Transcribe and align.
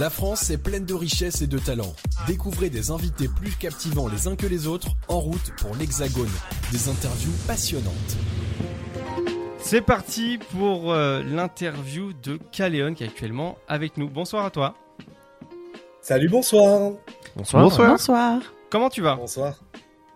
La 0.00 0.08
France 0.08 0.48
est 0.48 0.56
pleine 0.56 0.86
de 0.86 0.94
richesses 0.94 1.42
et 1.42 1.46
de 1.46 1.58
talents. 1.58 1.92
Découvrez 2.26 2.70
des 2.70 2.90
invités 2.90 3.28
plus 3.28 3.50
captivants 3.50 4.08
les 4.08 4.28
uns 4.28 4.34
que 4.34 4.46
les 4.46 4.66
autres 4.66 4.88
en 5.08 5.20
route 5.20 5.52
pour 5.58 5.76
l'Hexagone. 5.76 6.30
Des 6.72 6.88
interviews 6.88 7.34
passionnantes. 7.46 8.16
C'est 9.58 9.82
parti 9.82 10.38
pour 10.52 10.90
euh, 10.90 11.22
l'interview 11.22 12.14
de 12.14 12.38
Caléon 12.50 12.94
qui 12.94 13.04
est 13.04 13.08
actuellement 13.08 13.58
avec 13.68 13.98
nous. 13.98 14.08
Bonsoir 14.08 14.46
à 14.46 14.50
toi. 14.50 14.74
Salut, 16.00 16.30
bonsoir. 16.30 16.92
Bonsoir. 17.36 17.68
Bonsoir. 17.68 18.40
Comment 18.70 18.88
tu 18.88 19.02
vas? 19.02 19.16
Bonsoir. 19.16 19.60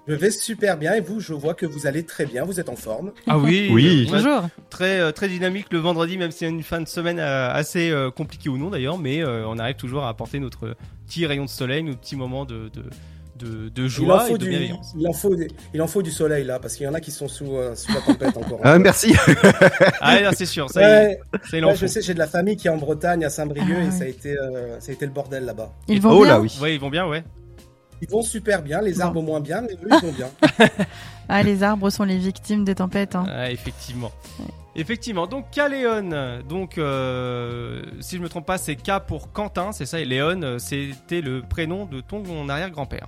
Je 0.06 0.14
vais 0.14 0.30
super 0.30 0.76
bien 0.76 0.92
et 0.94 1.00
vous, 1.00 1.18
je 1.20 1.32
vois 1.32 1.54
que 1.54 1.64
vous 1.64 1.86
allez 1.86 2.04
très 2.04 2.26
bien, 2.26 2.44
vous 2.44 2.60
êtes 2.60 2.68
en 2.68 2.76
forme. 2.76 3.12
Ah 3.26 3.38
oui, 3.38 3.70
Oui. 3.72 4.04
ouais, 4.12 4.18
Bonjour. 4.18 4.48
très 4.68 5.00
euh, 5.00 5.12
très 5.12 5.28
dynamique 5.28 5.66
le 5.70 5.78
vendredi, 5.78 6.18
même 6.18 6.30
si 6.30 6.38
c'est 6.40 6.48
une 6.48 6.62
fin 6.62 6.80
de 6.82 6.88
semaine 6.88 7.18
euh, 7.18 7.50
assez 7.50 7.90
euh, 7.90 8.10
compliquée 8.10 8.50
ou 8.50 8.58
non 8.58 8.68
d'ailleurs, 8.68 8.98
mais 8.98 9.24
on 9.24 9.58
arrive 9.58 9.76
toujours 9.76 10.04
à 10.04 10.10
apporter 10.10 10.40
notre 10.40 10.76
petit 11.06 11.24
rayon 11.26 11.44
de 11.46 11.50
soleil, 11.50 11.82
notre 11.82 12.00
petit 12.00 12.16
moment 12.16 12.44
de 12.44 12.70
de, 12.74 12.82
de, 13.46 13.68
de 13.70 13.82
Il 13.82 13.84
en, 13.84 13.88
joie 13.88 14.20
faut 14.26 14.34
et 14.36 14.38
de 14.38 14.44
du, 14.44 14.50
bienveillance. 14.50 14.92
il, 14.96 15.08
en 15.08 15.12
faut, 15.12 15.34
des- 15.34 15.48
il 15.72 15.80
en 15.82 15.86
faut 15.88 16.02
du 16.02 16.10
soleil 16.12 16.44
là, 16.44 16.58
parce 16.60 16.76
qu'il 16.76 16.84
y 16.84 16.88
en 16.88 16.94
a 16.94 17.00
qui 17.00 17.10
sont 17.10 17.26
sous, 17.26 17.56
euh, 17.56 17.74
sous 17.74 17.92
la 17.92 18.00
tempête 18.02 18.36
encore. 18.36 18.60
Ah, 18.62 18.78
merci. 18.78 19.12
Ah 20.00 20.32
c'est 20.34 20.46
sûr, 20.46 20.68
ça, 20.70 20.80
y 20.82 20.84
est, 20.84 21.06
Ouais, 21.08 21.20
ça 21.50 21.56
ouais, 21.66 21.74
je 21.76 21.86
sais, 21.86 22.02
j'ai 22.02 22.12
de 22.14 22.18
la 22.18 22.26
famille 22.28 22.56
qui 22.56 22.68
est 22.68 22.70
en 22.70 22.76
Bretagne, 22.76 23.24
à 23.24 23.30
Saint-Brieuc, 23.30 23.66
Ah, 23.76 23.82
et 23.82 23.84
ouais. 23.86 23.90
ça 23.90 24.04
a, 24.04 24.06
été, 24.06 24.38
euh, 24.38 24.78
ça 24.80 24.90
a 24.90 24.94
été 24.94 25.04
le 25.06 25.12
bordel 25.12 25.44
là-bas. 25.46 25.72
Ils 25.88 26.00
vont 26.00 26.10
oh 26.12 26.20
bien 26.24 26.28
là, 26.34 26.40
oui. 26.40 26.52
Ouais, 26.60 26.74
ils 26.74 26.80
vont 26.80 26.90
bien, 26.90 27.06
ouais. 27.08 27.24
Ils 28.04 28.10
vont 28.10 28.22
super 28.22 28.62
bien, 28.62 28.80
les 28.80 28.92
Bon. 28.94 29.00
arbres 29.00 29.22
moins 29.22 29.40
bien, 29.40 29.60
mais 29.62 29.72
eux, 29.74 29.88
ils 29.90 30.06
vont 30.06 30.12
bien. 30.12 30.28
Ah, 31.26 31.42
les 31.42 31.62
arbres 31.62 31.88
sont 31.88 32.04
les 32.04 32.18
victimes 32.18 32.64
des 32.66 32.74
tempêtes. 32.74 33.14
hein. 33.16 33.24
Ah, 33.26 33.50
effectivement. 33.50 34.12
Effectivement. 34.76 35.26
Donc 35.26 35.50
Caléon, 35.50 36.42
donc 36.46 36.76
euh, 36.76 37.80
si 38.00 38.16
je 38.18 38.20
me 38.22 38.28
trompe 38.28 38.44
pas, 38.44 38.58
c'est 38.58 38.76
K 38.76 39.00
pour 39.06 39.32
Quentin, 39.32 39.72
c'est 39.72 39.86
ça. 39.86 40.00
Et 40.00 40.04
Léon, 40.04 40.42
euh, 40.42 40.58
c'était 40.58 41.22
le 41.22 41.40
prénom 41.40 41.86
de 41.86 42.02
ton 42.02 42.22
arrière-grand-père. 42.48 43.06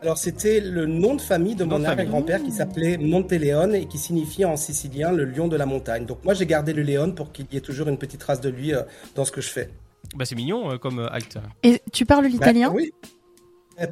Alors, 0.00 0.16
c'était 0.16 0.60
le 0.60 0.86
nom 0.86 1.14
de 1.14 1.20
famille 1.20 1.56
de 1.56 1.64
mon 1.64 1.84
arrière-grand-père 1.84 2.42
qui 2.42 2.52
s'appelait 2.52 2.96
Monteleone 2.96 3.74
et 3.74 3.86
qui 3.86 3.98
signifie 3.98 4.44
en 4.46 4.56
sicilien 4.56 5.12
le 5.12 5.24
lion 5.26 5.46
de 5.48 5.56
la 5.56 5.66
montagne. 5.66 6.06
Donc, 6.06 6.24
moi, 6.24 6.32
j'ai 6.32 6.46
gardé 6.46 6.72
le 6.72 6.82
Léon 6.82 7.10
pour 7.12 7.32
qu'il 7.32 7.46
y 7.52 7.56
ait 7.56 7.60
toujours 7.60 7.88
une 7.88 7.98
petite 7.98 8.20
trace 8.20 8.40
de 8.40 8.48
lui 8.48 8.72
euh, 8.74 8.82
dans 9.14 9.24
ce 9.26 9.32
que 9.32 9.40
je 9.42 9.48
fais. 9.48 9.68
Bah 10.14 10.24
c'est 10.24 10.36
mignon 10.36 10.70
euh, 10.70 10.78
comme 10.78 11.00
euh, 11.00 11.08
alt. 11.12 11.36
Et 11.64 11.82
tu 11.92 12.06
parles 12.06 12.26
l'italien? 12.26 12.68
Bah, 12.68 12.74
Oui. 12.76 12.92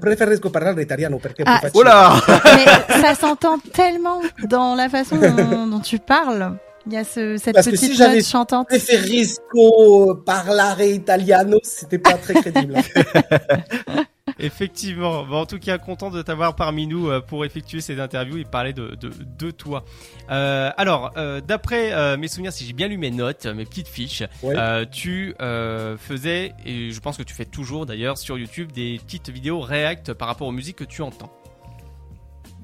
Preferisco 0.00 0.48
parlare 0.50 0.80
italiano 0.82 1.18
perché 1.18 1.42
è 1.42 1.46
Ah, 1.46 1.58
più 1.58 1.68
facile. 1.68 1.78
Oh 1.78 1.82
là 1.82 2.22
Mais 2.56 3.00
ça 3.02 3.14
s'entend 3.14 3.58
tellement 3.72 4.20
dans 4.48 4.74
la 4.74 4.88
façon 4.88 5.16
dont, 5.16 5.66
dont 5.70 5.80
tu 5.80 5.98
parles. 5.98 6.56
Il 6.86 6.92
y 6.92 6.96
a 6.96 7.04
ce, 7.04 7.36
cette 7.38 7.54
Parce 7.54 7.66
que 7.66 7.72
petite 7.72 7.90
si 7.92 7.96
j'avais- 7.96 8.16
note 8.16 8.24
chantante. 8.26 8.66
Preferisco 8.68 10.22
parlare 10.24 10.86
italiano, 10.86 11.58
c'était 11.62 11.98
pas 11.98 12.14
très 12.14 12.34
crédible. 12.34 12.74
Effectivement. 14.38 15.24
Bon, 15.24 15.36
en 15.40 15.46
tout 15.46 15.58
cas, 15.58 15.78
content 15.78 16.10
de 16.10 16.22
t'avoir 16.22 16.56
parmi 16.56 16.86
nous 16.86 17.08
euh, 17.08 17.20
pour 17.20 17.44
effectuer 17.44 17.80
ces 17.80 18.00
interviews 18.00 18.38
et 18.38 18.44
parler 18.44 18.72
de, 18.72 18.94
de, 19.00 19.10
de 19.38 19.50
toi. 19.50 19.84
Euh, 20.30 20.70
alors, 20.76 21.12
euh, 21.16 21.40
d'après 21.40 21.92
euh, 21.92 22.16
mes 22.16 22.28
souvenirs, 22.28 22.52
si 22.52 22.66
j'ai 22.66 22.72
bien 22.72 22.88
lu 22.88 22.96
mes 22.98 23.10
notes, 23.10 23.46
mes 23.46 23.64
petites 23.64 23.88
fiches, 23.88 24.22
Ouais. 24.42 24.54
euh, 24.56 24.84
tu 24.90 25.34
euh, 25.40 25.96
faisais, 25.96 26.52
et 26.64 26.90
je 26.90 27.00
pense 27.00 27.16
que 27.16 27.22
tu 27.22 27.34
fais 27.34 27.44
toujours 27.44 27.86
d'ailleurs 27.86 28.18
sur 28.18 28.36
YouTube, 28.38 28.72
des 28.72 29.00
petites 29.04 29.30
vidéos 29.30 29.60
react 29.60 30.12
par 30.12 30.28
rapport 30.28 30.46
aux 30.48 30.52
musiques 30.52 30.76
que 30.76 30.84
tu 30.84 31.02
entends. 31.02 31.32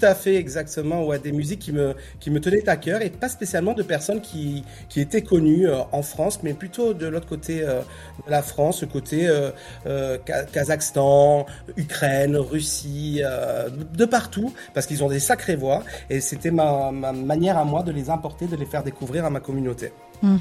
Tout 0.01 0.07
à 0.07 0.15
fait, 0.15 0.37
exactement. 0.37 1.05
Ouais, 1.05 1.19
des 1.19 1.33
musiques 1.33 1.59
qui 1.61 1.73
me, 1.73 1.95
qui 2.21 2.31
me 2.31 2.41
tenaient 2.41 2.67
à 2.69 2.77
cœur 2.77 3.03
et 3.03 3.11
pas 3.11 3.29
spécialement 3.29 3.75
de 3.75 3.83
personnes 3.83 4.21
qui, 4.23 4.65
qui 4.89 5.01
étaient 5.01 5.23
connues 5.23 5.69
euh, 5.69 5.81
en 5.93 6.03
France, 6.03 6.41
mais 6.43 6.55
plutôt 6.55 6.95
de 6.95 7.07
l'autre 7.07 7.27
côté 7.29 7.63
euh, 7.63 7.81
de 8.27 8.31
la 8.31 8.43
France, 8.43 8.85
côté 8.91 9.29
euh, 9.29 9.51
euh, 9.87 10.17
Ka- 10.25 10.45
Kazakhstan, 10.45 11.45
Ukraine, 11.77 12.37
Russie, 12.37 13.21
euh, 13.25 13.69
de 13.69 14.05
partout, 14.07 14.55
parce 14.75 14.87
qu'ils 14.87 15.05
ont 15.05 15.09
des 15.09 15.21
sacrées 15.21 15.57
voix 15.57 15.83
et 16.09 16.21
c'était 16.21 16.51
ma, 16.51 16.91
ma 16.93 17.13
manière 17.13 17.59
à 17.59 17.65
moi 17.65 17.83
de 17.83 17.93
les 17.93 18.09
importer, 18.11 18.47
de 18.47 18.57
les 18.57 18.67
faire 18.67 18.83
découvrir 18.83 19.25
à 19.27 19.31
ma 19.31 19.41
communauté. 19.41 19.93
Mhm. 20.23 20.39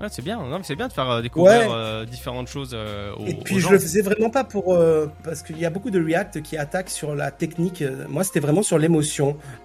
Ouais, 0.00 0.06
c'est 0.10 0.22
bien, 0.22 0.36
non, 0.38 0.60
c'est 0.62 0.76
bien 0.76 0.86
de 0.86 0.92
faire 0.92 1.20
découvrir 1.20 1.58
Ouais. 1.62 1.66
euh, 1.68 2.04
différentes 2.04 2.46
choses 2.48 2.72
euh, 2.74 3.12
aux, 3.14 3.26
Et 3.26 3.34
aux 3.34 3.42
puis 3.42 3.58
je 3.58 3.68
le 3.70 3.78
faisais 3.78 4.02
vraiment 4.02 4.30
pas 4.30 4.44
pour 4.44 4.74
euh, 4.74 5.06
parce 5.24 5.42
qu'il 5.42 5.58
y 5.58 5.64
a 5.64 5.70
beaucoup 5.70 5.90
de 5.90 6.00
React 6.00 6.42
qui 6.42 6.56
attaquent 6.56 6.90
sur 6.90 7.14
la 7.16 7.30
technique. 7.32 7.82
Moi, 8.08 8.22
c'était 8.22 8.38
vraiment 8.40 8.62
sur 8.62 8.78
l'émotion. 8.78 8.95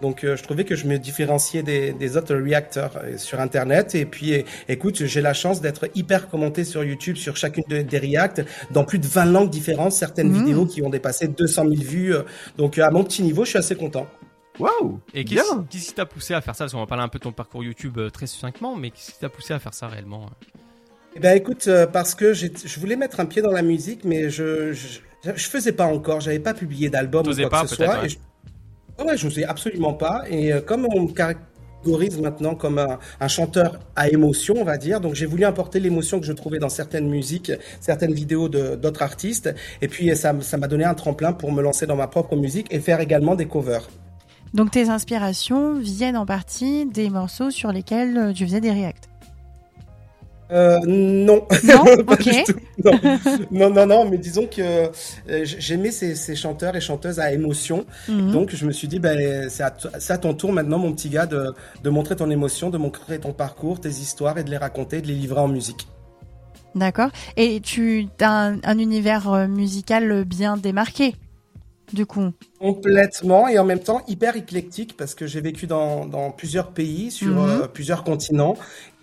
Donc, 0.01 0.23
euh, 0.23 0.35
je 0.35 0.43
trouvais 0.43 0.63
que 0.65 0.75
je 0.75 0.85
me 0.87 0.97
différenciais 0.97 1.63
des, 1.63 1.91
des 1.93 2.17
autres 2.17 2.35
Reactors 2.35 2.97
euh, 2.97 3.17
sur 3.17 3.39
Internet. 3.39 3.95
Et 3.95 4.05
puis, 4.05 4.31
eh, 4.33 4.45
écoute, 4.67 5.05
j'ai 5.05 5.21
la 5.21 5.33
chance 5.33 5.61
d'être 5.61 5.89
hyper 5.95 6.29
commenté 6.29 6.63
sur 6.63 6.83
YouTube 6.83 7.15
sur 7.17 7.35
chacune 7.37 7.63
de- 7.69 7.81
des 7.81 7.97
React 7.97 8.43
dans 8.71 8.83
plus 8.83 8.99
de 8.99 9.07
20 9.07 9.25
langues 9.25 9.49
différentes. 9.49 9.91
Certaines 9.91 10.29
Mhm. 10.29 10.39
vidéos 10.45 10.65
qui 10.65 10.81
ont 10.81 10.89
dépassé 10.89 11.27
200 11.27 11.63
000 11.69 11.81
vues. 11.81 12.13
euh, 12.15 12.23
Donc, 12.57 12.77
euh, 12.77 12.83
à 12.85 12.91
mon 12.91 13.03
petit 13.03 13.23
niveau, 13.23 13.43
je 13.45 13.49
suis 13.51 13.59
assez 13.59 13.75
content. 13.75 14.07
Waouh 14.59 14.99
Et 15.13 15.23
qu'est-ce 15.25 15.87
qui 15.87 15.93
t'a 15.93 16.05
poussé 16.05 16.33
à 16.33 16.41
faire 16.41 16.55
ça? 16.55 16.65
Parce 16.65 16.73
qu'on 16.73 16.79
va 16.79 16.85
parler 16.85 17.03
un 17.03 17.07
peu 17.07 17.19
de 17.19 17.23
ton 17.23 17.31
parcours 17.31 17.63
YouTube 17.63 17.97
euh, 17.97 18.09
très 18.09 18.27
succinctement, 18.27 18.75
mais 18.75 18.89
qu'est-ce 18.91 19.11
qui 19.13 19.19
t'a 19.19 19.29
poussé 19.29 19.53
à 19.53 19.59
faire 19.59 19.73
ça 19.73 19.87
réellement? 19.87 20.29
Eh 21.15 21.19
ben 21.19 21.35
écoute, 21.35 21.65
euh, 21.67 21.87
parce 21.87 22.15
que 22.15 22.33
j'ai- 22.33 22.51
je 22.63 22.79
voulais 22.79 22.95
mettre 22.95 23.19
un 23.19 23.25
pied 23.25 23.41
dans 23.41 23.51
la 23.51 23.61
musique, 23.61 24.03
mais 24.05 24.29
je 24.29 24.71
je, 24.73 24.99
je 25.35 25.49
faisais 25.49 25.71
pas 25.71 25.85
encore, 25.85 26.19
j'avais 26.21 26.39
pas 26.39 26.53
publié 26.53 26.89
d'album 26.89 27.25
ou 27.27 27.35
quoi 27.35 27.49
pas, 27.49 27.61
que 27.63 27.69
ce 27.69 27.75
peut-être, 27.75 27.91
soit. 27.91 27.99
ouais. 28.01 28.05
Et 28.07 28.09
je... 28.09 28.17
Ouais, 29.06 29.17
je 29.17 29.25
n'osais 29.25 29.44
absolument 29.44 29.94
pas. 29.94 30.23
Et 30.29 30.53
euh, 30.53 30.62
comme 30.62 30.88
on 30.94 31.03
me 31.03 31.12
catégorise 31.12 32.19
maintenant 32.19 32.56
comme 32.56 32.78
un, 32.78 33.28
chanteur 33.28 33.79
à 33.95 34.09
émotion, 34.09 34.56
on 34.59 34.63
va 34.63 34.78
dire, 34.78 35.01
donc 35.01 35.16
j'ai 35.16 35.25
voulu 35.25 35.45
importer 35.45 35.79
l'émotion 35.79 36.19
que 36.19 36.25
je 36.25 36.34
trouvais 36.34 36.59
dans 36.59 36.69
certaines 36.69 37.09
musiques, 37.09 37.51
certaines 37.79 38.13
vidéos 38.13 38.50
d'autres 38.50 39.01
artistes. 39.01 39.53
Et 39.81 39.88
puis 39.88 40.16
ça 40.16 40.34
m'a 40.34 40.67
donné 40.67 40.84
un 40.84 40.94
tremplin 40.94 41.34
pour 41.34 41.51
me 41.51 41.61
lancer 41.61 41.88
dans 41.88 41.95
ma 41.95 42.07
propre 42.07 42.35
musique 42.35 42.67
et 42.72 42.79
faire 42.79 43.00
également 43.00 43.35
des 43.35 43.47
covers. 43.47 43.88
Donc 44.53 44.72
tes 44.72 44.90
inspirations 44.90 45.79
viennent 45.79 46.17
en 46.17 46.25
partie 46.25 46.85
des 46.85 47.09
morceaux 47.09 47.51
sur 47.51 47.72
lesquels 47.72 48.17
euh, 48.17 48.34
tu 48.34 48.45
faisais 48.45 48.59
des 48.59 48.72
reacts. 48.72 49.10
Euh, 50.51 50.79
non. 50.85 51.45
Non 51.63 51.84
Pas 52.06 52.13
Ok. 52.13 52.23
du 52.23 52.44
tout. 52.44 52.59
Non. 52.84 52.91
non, 53.51 53.69
non, 53.69 53.85
non, 53.85 54.09
mais 54.09 54.17
disons 54.17 54.47
que 54.47 54.62
euh, 54.62 54.89
j'aimais 55.44 55.91
ces, 55.91 56.16
ces 56.16 56.35
chanteurs 56.35 56.75
et 56.75 56.81
chanteuses 56.81 57.19
à 57.19 57.31
émotion. 57.31 57.85
Mhm. 58.09 58.31
Donc 58.31 58.53
je 58.53 58.66
me 58.66 58.72
suis 58.72 58.88
dit, 58.88 59.00
ben, 59.00 59.50
c'est 59.50 59.63
à, 59.63 60.17
ton 60.17 60.34
tour 60.34 60.51
maintenant, 60.51 60.78
mon 60.78 60.91
petit 60.94 61.09
gars, 61.09 61.25
de, 61.25 61.53
de 61.84 61.90
montrer 61.90 62.16
ton 62.16 62.29
émotion, 62.29 62.69
de 62.69 62.78
montrer 62.78 63.19
ton 63.19 63.34
parcours, 63.34 63.79
tes 63.79 63.90
histoires 63.90 64.38
et 64.38 64.44
de 64.44 64.50
les 64.50 64.57
raconter, 64.57 65.01
de 65.01 65.07
les 65.07 65.13
livrer 65.16 65.40
en 65.40 65.47
musique. 65.47 65.88
D'accord. 66.75 67.09
Et 67.38 67.59
tu 67.61 68.07
as 68.22 68.47
un, 68.47 68.57
un 68.63 68.78
univers 68.79 69.31
euh, 69.31 69.47
musical 69.47 70.23
bien 70.25 70.57
démarqué, 70.57 71.16
du 71.94 72.06
coup. 72.06 72.31
Complètement 72.59 73.47
et 73.47 73.57
en 73.59 73.66
même 73.66 73.79
temps 73.79 74.02
hyper 74.07 74.35
éclectique 74.35 74.96
parce 74.97 75.16
que 75.16 75.25
j'ai 75.28 75.41
vécu 75.41 75.68
dans, 75.68 76.06
dans 76.06 76.31
plusieurs 76.31 76.72
pays, 76.72 77.12
sur 77.12 77.34
Mhm. 77.41 77.62
euh, 77.63 77.68
plusieurs 77.68 78.03
continents. 78.03 78.56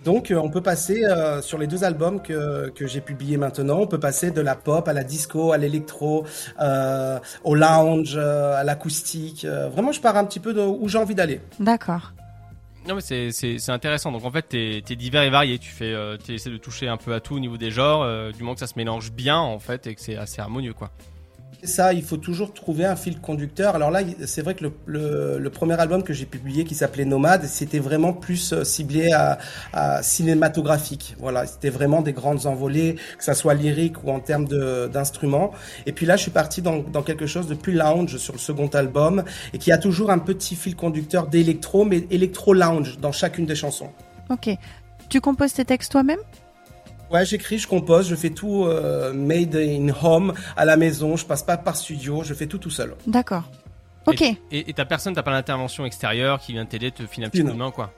Donc 0.04 0.30
euh, 0.30 0.36
on 0.36 0.48
peut 0.48 0.60
passer 0.62 1.04
euh, 1.04 1.42
sur 1.42 1.58
les 1.58 1.66
deux 1.66 1.82
albums 1.82 2.22
que, 2.22 2.68
que 2.70 2.86
j'ai 2.86 3.00
publiés 3.00 3.36
maintenant, 3.36 3.80
on 3.80 3.86
peut 3.88 3.98
passer 3.98 4.30
de 4.30 4.40
la 4.40 4.54
pop 4.54 4.86
à 4.86 4.92
la 4.92 5.02
disco, 5.02 5.50
à 5.52 5.58
l'électro, 5.58 6.24
euh, 6.60 7.18
au 7.42 7.54
lounge, 7.56 8.14
euh, 8.16 8.54
à 8.54 8.62
l'acoustique. 8.64 9.44
Euh, 9.44 9.68
vraiment 9.68 9.90
je 9.92 10.00
pars 10.00 10.16
un 10.16 10.24
petit 10.24 10.40
peu 10.40 10.54
de 10.54 10.60
où 10.60 10.88
j'ai 10.88 10.98
envie 10.98 11.16
d'aller. 11.16 11.40
D'accord. 11.58 12.12
Non 12.86 12.94
mais 12.94 13.00
c'est- 13.02 13.32
c'est 13.32 13.58
c'est 13.58 13.72
intéressant. 13.72 14.12
Donc 14.12 14.24
en 14.24 14.30
fait, 14.30 14.42
t'es 14.48 14.78
es 14.88 14.96
divers 14.96 15.22
et 15.22 15.30
varié. 15.30 15.58
Tu 15.58 15.70
fais, 15.70 15.92
euh, 15.92 16.16
essaies 16.28 16.48
de 16.50 16.56
toucher 16.56 16.88
un 16.88 16.96
peu 16.96 17.12
à 17.12 17.20
tout 17.20 17.34
au 17.34 17.40
niveau 17.40 17.56
des 17.58 17.70
genres, 17.70 18.02
euh, 18.02 18.30
du 18.30 18.40
moment 18.42 18.54
que 18.54 18.60
ça 18.60 18.66
se 18.68 18.74
mélange 18.76 19.10
bien 19.12 19.36
en 19.38 19.58
fait 19.58 19.86
et 19.88 19.94
que 19.94 20.00
c'est 20.00 20.16
assez 20.16 20.40
harmonieux 20.40 20.72
quoi. 20.74 20.90
Ça, 21.64 21.92
il 21.92 22.04
faut 22.04 22.16
toujours 22.16 22.54
trouver 22.54 22.84
un 22.84 22.94
fil 22.94 23.20
conducteur. 23.20 23.74
Alors 23.74 23.90
là, 23.90 24.00
c'est 24.26 24.42
vrai 24.42 24.54
que 24.54 24.62
le, 24.62 24.72
le, 24.86 25.38
le 25.38 25.50
premier 25.50 25.74
album 25.80 26.04
que 26.04 26.12
j'ai 26.12 26.24
publié, 26.24 26.64
qui 26.64 26.76
s'appelait 26.76 27.04
Nomade, 27.04 27.46
c'était 27.46 27.80
vraiment 27.80 28.12
plus 28.12 28.52
euh, 28.52 28.62
ciblé 28.62 29.10
à, 29.10 29.38
à 29.72 30.02
cinématographique. 30.04 31.16
Voilà, 31.18 31.46
c'était 31.46 31.70
vraiment 31.70 32.00
des 32.00 32.12
grandes 32.12 32.46
envolées, 32.46 32.94
que 33.18 33.24
ça 33.24 33.34
soit 33.34 33.54
lyrique 33.54 34.04
ou 34.04 34.10
en 34.10 34.20
termes 34.20 34.46
d'instruments. 34.88 35.50
Et 35.84 35.92
puis 35.92 36.06
là, 36.06 36.16
je 36.16 36.22
suis 36.22 36.30
parti 36.30 36.62
dans, 36.62 36.78
dans 36.78 37.02
quelque 37.02 37.26
chose 37.26 37.48
de 37.48 37.54
plus 37.54 37.72
lounge 37.72 38.18
sur 38.18 38.34
le 38.34 38.38
second 38.38 38.68
album, 38.68 39.24
et 39.52 39.58
qui 39.58 39.72
a 39.72 39.78
toujours 39.78 40.10
un 40.10 40.18
petit 40.18 40.54
fil 40.54 40.76
conducteur 40.76 41.26
d'électro, 41.26 41.84
mais 41.84 42.06
électro 42.10 42.54
lounge 42.54 42.98
dans 43.00 43.10
chacune 43.10 43.46
des 43.46 43.56
chansons. 43.56 43.90
Ok. 44.30 44.48
Tu 45.08 45.20
composes 45.20 45.54
tes 45.54 45.64
textes 45.64 45.90
toi-même? 45.90 46.20
Ouais, 47.10 47.24
j'écris, 47.24 47.58
je 47.58 47.66
compose, 47.66 48.08
je 48.08 48.14
fais 48.14 48.30
tout 48.30 48.64
euh, 48.66 49.12
made 49.12 49.56
in 49.56 49.88
home 50.02 50.34
à 50.56 50.64
la 50.64 50.76
maison. 50.76 51.16
Je 51.16 51.24
passe 51.24 51.42
pas 51.42 51.56
par 51.56 51.76
studio, 51.76 52.22
je 52.22 52.34
fais 52.34 52.46
tout 52.46 52.58
tout 52.58 52.70
seul. 52.70 52.94
D'accord. 53.06 53.44
Ok. 54.06 54.22
Et, 54.22 54.36
et 54.50 54.72
ta 54.72 54.84
personne, 54.84 55.14
t'as 55.14 55.22
pas 55.22 55.30
l'intervention 55.30 55.84
extérieure 55.84 56.38
qui 56.40 56.52
vient 56.52 56.64
t'aider, 56.66 56.90
te 56.90 57.06
filer 57.06 57.26
un 57.26 57.30
petit 57.30 57.42
Non. 57.42 57.50
coup 57.50 57.52
de 57.54 57.58
main 57.58 57.70
quoi? 57.70 57.92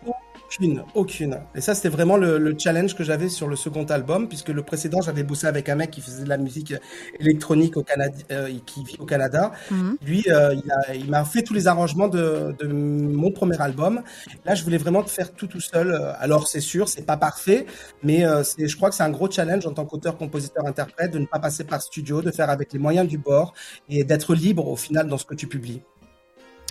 Aucune, 0.50 0.82
aucune. 0.94 1.40
Et 1.54 1.60
ça, 1.60 1.76
c'était 1.76 1.88
vraiment 1.88 2.16
le, 2.16 2.36
le 2.38 2.56
challenge 2.58 2.96
que 2.96 3.04
j'avais 3.04 3.28
sur 3.28 3.46
le 3.46 3.54
second 3.54 3.84
album, 3.84 4.28
puisque 4.28 4.48
le 4.48 4.62
précédent, 4.62 5.00
j'avais 5.00 5.22
bossé 5.22 5.46
avec 5.46 5.68
un 5.68 5.76
mec 5.76 5.92
qui 5.92 6.00
faisait 6.00 6.24
de 6.24 6.28
la 6.28 6.38
musique 6.38 6.74
électronique 7.20 7.76
au 7.76 7.84
Canada, 7.84 8.16
euh, 8.32 8.52
qui 8.66 8.82
vit 8.82 8.96
au 8.98 9.06
Canada. 9.06 9.52
Mhm. 9.70 9.96
Lui, 10.04 10.24
euh, 10.28 10.56
il 10.92 11.08
m'a 11.08 11.24
fait 11.24 11.42
tous 11.42 11.54
les 11.54 11.68
arrangements 11.68 12.08
de, 12.08 12.56
de 12.58 12.66
mon 12.66 13.30
premier 13.30 13.60
album. 13.60 14.02
Là, 14.44 14.56
je 14.56 14.64
voulais 14.64 14.78
vraiment 14.78 15.04
faire 15.04 15.32
tout 15.32 15.46
tout 15.46 15.60
seul. 15.60 15.94
Alors, 16.18 16.48
c'est 16.48 16.60
sûr, 16.60 16.88
c'est 16.88 17.06
pas 17.06 17.16
parfait, 17.16 17.66
mais 18.02 18.26
euh, 18.26 18.42
je 18.58 18.74
crois 18.76 18.90
que 18.90 18.96
c'est 18.96 19.04
un 19.04 19.10
gros 19.10 19.30
challenge 19.30 19.66
en 19.66 19.72
tant 19.72 19.84
qu'auteur, 19.84 20.16
compositeur, 20.16 20.66
interprète, 20.66 21.12
de 21.12 21.20
ne 21.20 21.26
pas 21.26 21.38
passer 21.38 21.62
par 21.62 21.80
studio, 21.80 22.22
de 22.22 22.32
faire 22.32 22.50
avec 22.50 22.72
les 22.72 22.80
moyens 22.80 23.06
du 23.06 23.18
bord 23.18 23.54
et 23.88 24.02
d'être 24.02 24.34
libre 24.34 24.66
au 24.66 24.76
final 24.76 25.06
dans 25.06 25.18
ce 25.18 25.26
que 25.26 25.36
tu 25.36 25.46
publies. 25.46 25.82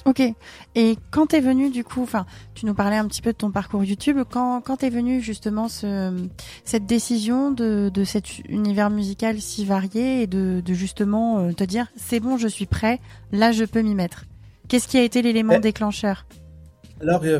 Ok. 0.06 0.22
Et 0.75 0.98
quand 1.12 1.28
t'es 1.28 1.40
venu 1.42 1.69
du 1.69 1.84
coup, 1.84 2.01
enfin, 2.04 2.25
tu 2.56 2.66
nous 2.66 2.74
parlais 2.74 2.98
un 2.98 3.07
petit 3.07 3.22
peu 3.22 3.31
de 3.31 3.38
ton 3.38 3.51
parcours 3.51 3.84
YouTube. 3.84 4.19
Quand 4.30 4.62
quand 4.62 4.78
t'es 4.78 4.90
venu 4.90 5.22
justement 5.22 5.68
ce 5.68 6.16
cette 6.63 6.86
décision 6.86 7.51
de 7.51 7.90
de 7.94 8.04
cet 8.04 8.40
univers 8.48 8.90
musical 8.90 9.42
si 9.42 9.66
varié 9.66 10.22
et 10.22 10.28
de 10.28 10.62
de 10.66 10.74
justement 10.74 11.40
euh, 11.40 11.51
te 11.54 11.63
dire 11.63 11.88
c'est 11.96 12.19
bon, 12.19 12.38
je 12.38 12.48
suis 12.48 12.66
prêt, 12.66 13.00
là 13.31 13.51
je 13.51 13.66
peux 13.66 13.81
m'y 13.81 13.96
mettre. 13.96 14.25
Qu'est-ce 14.68 14.88
qui 14.88 14.98
a 14.98 15.04
été 15.04 15.22
l'élément 15.22 15.54
Eh. 15.56 15.60
déclencheur? 15.60 16.25
Alors, 17.01 17.22
euh, 17.24 17.40